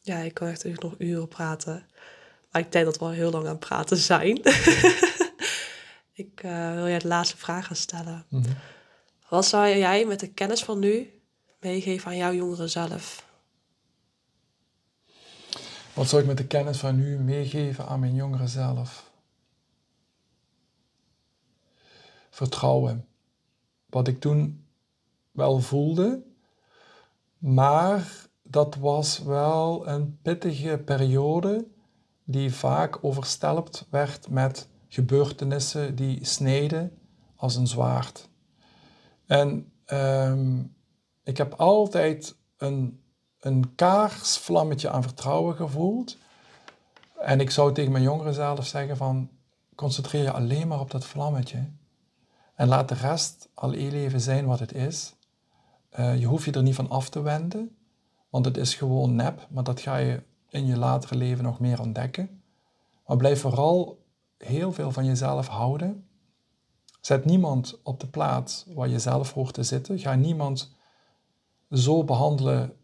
[0.01, 1.85] Ja, ik kan echt nog uren praten.
[2.55, 4.35] Maar ik denk dat we al heel lang aan het praten zijn.
[6.23, 8.25] ik eh, wil jij de laatste vraag gaan stellen.
[8.29, 8.51] Mhm.
[9.29, 11.21] Wat zou jij met de kennis van nu
[11.59, 13.25] meegeven aan jouw jongeren zelf?
[15.93, 19.11] Wat zou ik met de kennis van nu meegeven aan mijn jongeren zelf?
[22.29, 23.07] Vertrouwen.
[23.85, 24.65] Wat ik toen
[25.31, 26.23] wel voelde,
[27.37, 28.11] maar
[28.43, 31.73] dat was wel een pittige periode
[32.25, 36.97] die vaak overstelpt werd met gebeurtenissen die sneden
[37.35, 38.29] als een zwaard.
[39.25, 40.63] En ehm,
[41.23, 43.01] ik heb altijd een,
[43.39, 46.17] een kaarsvlammetje aan vertrouwen gevoeld.
[47.19, 49.29] En ik zou tegen mijn jongeren zelf zeggen van,
[49.75, 51.69] concentreer je alleen maar op dat vlammetje.
[52.55, 55.15] En laat de rest al heel even zijn wat het is.
[55.89, 57.75] Eh, je hoeft je er niet van af te wenden,
[58.29, 61.81] want het is gewoon nep, maar dat ga je in je latere leven nog meer
[61.81, 62.41] ontdekken.
[63.05, 64.03] Maar blijf vooral
[64.37, 66.07] heel veel van jezelf houden.
[67.01, 69.99] Zet niemand op de plaats waar je zelf hoort te zitten.
[69.99, 70.75] Ga niemand
[71.71, 72.77] zo behandelen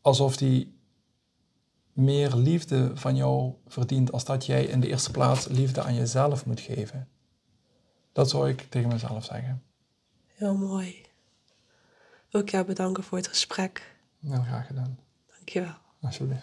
[0.00, 0.78] alsof die
[1.92, 6.46] meer liefde van jou verdient als dat jij in de eerste plaats liefde aan jezelf
[6.46, 7.08] moet geven.
[8.12, 9.62] Dat zou ik tegen mezelf zeggen.
[10.26, 11.02] Heel mooi.
[12.30, 13.96] Ook jou bedanken voor het gesprek.
[14.20, 14.98] Heel graag gedaan.
[15.36, 15.79] Dankjewel.
[16.02, 16.34] 啊兄弟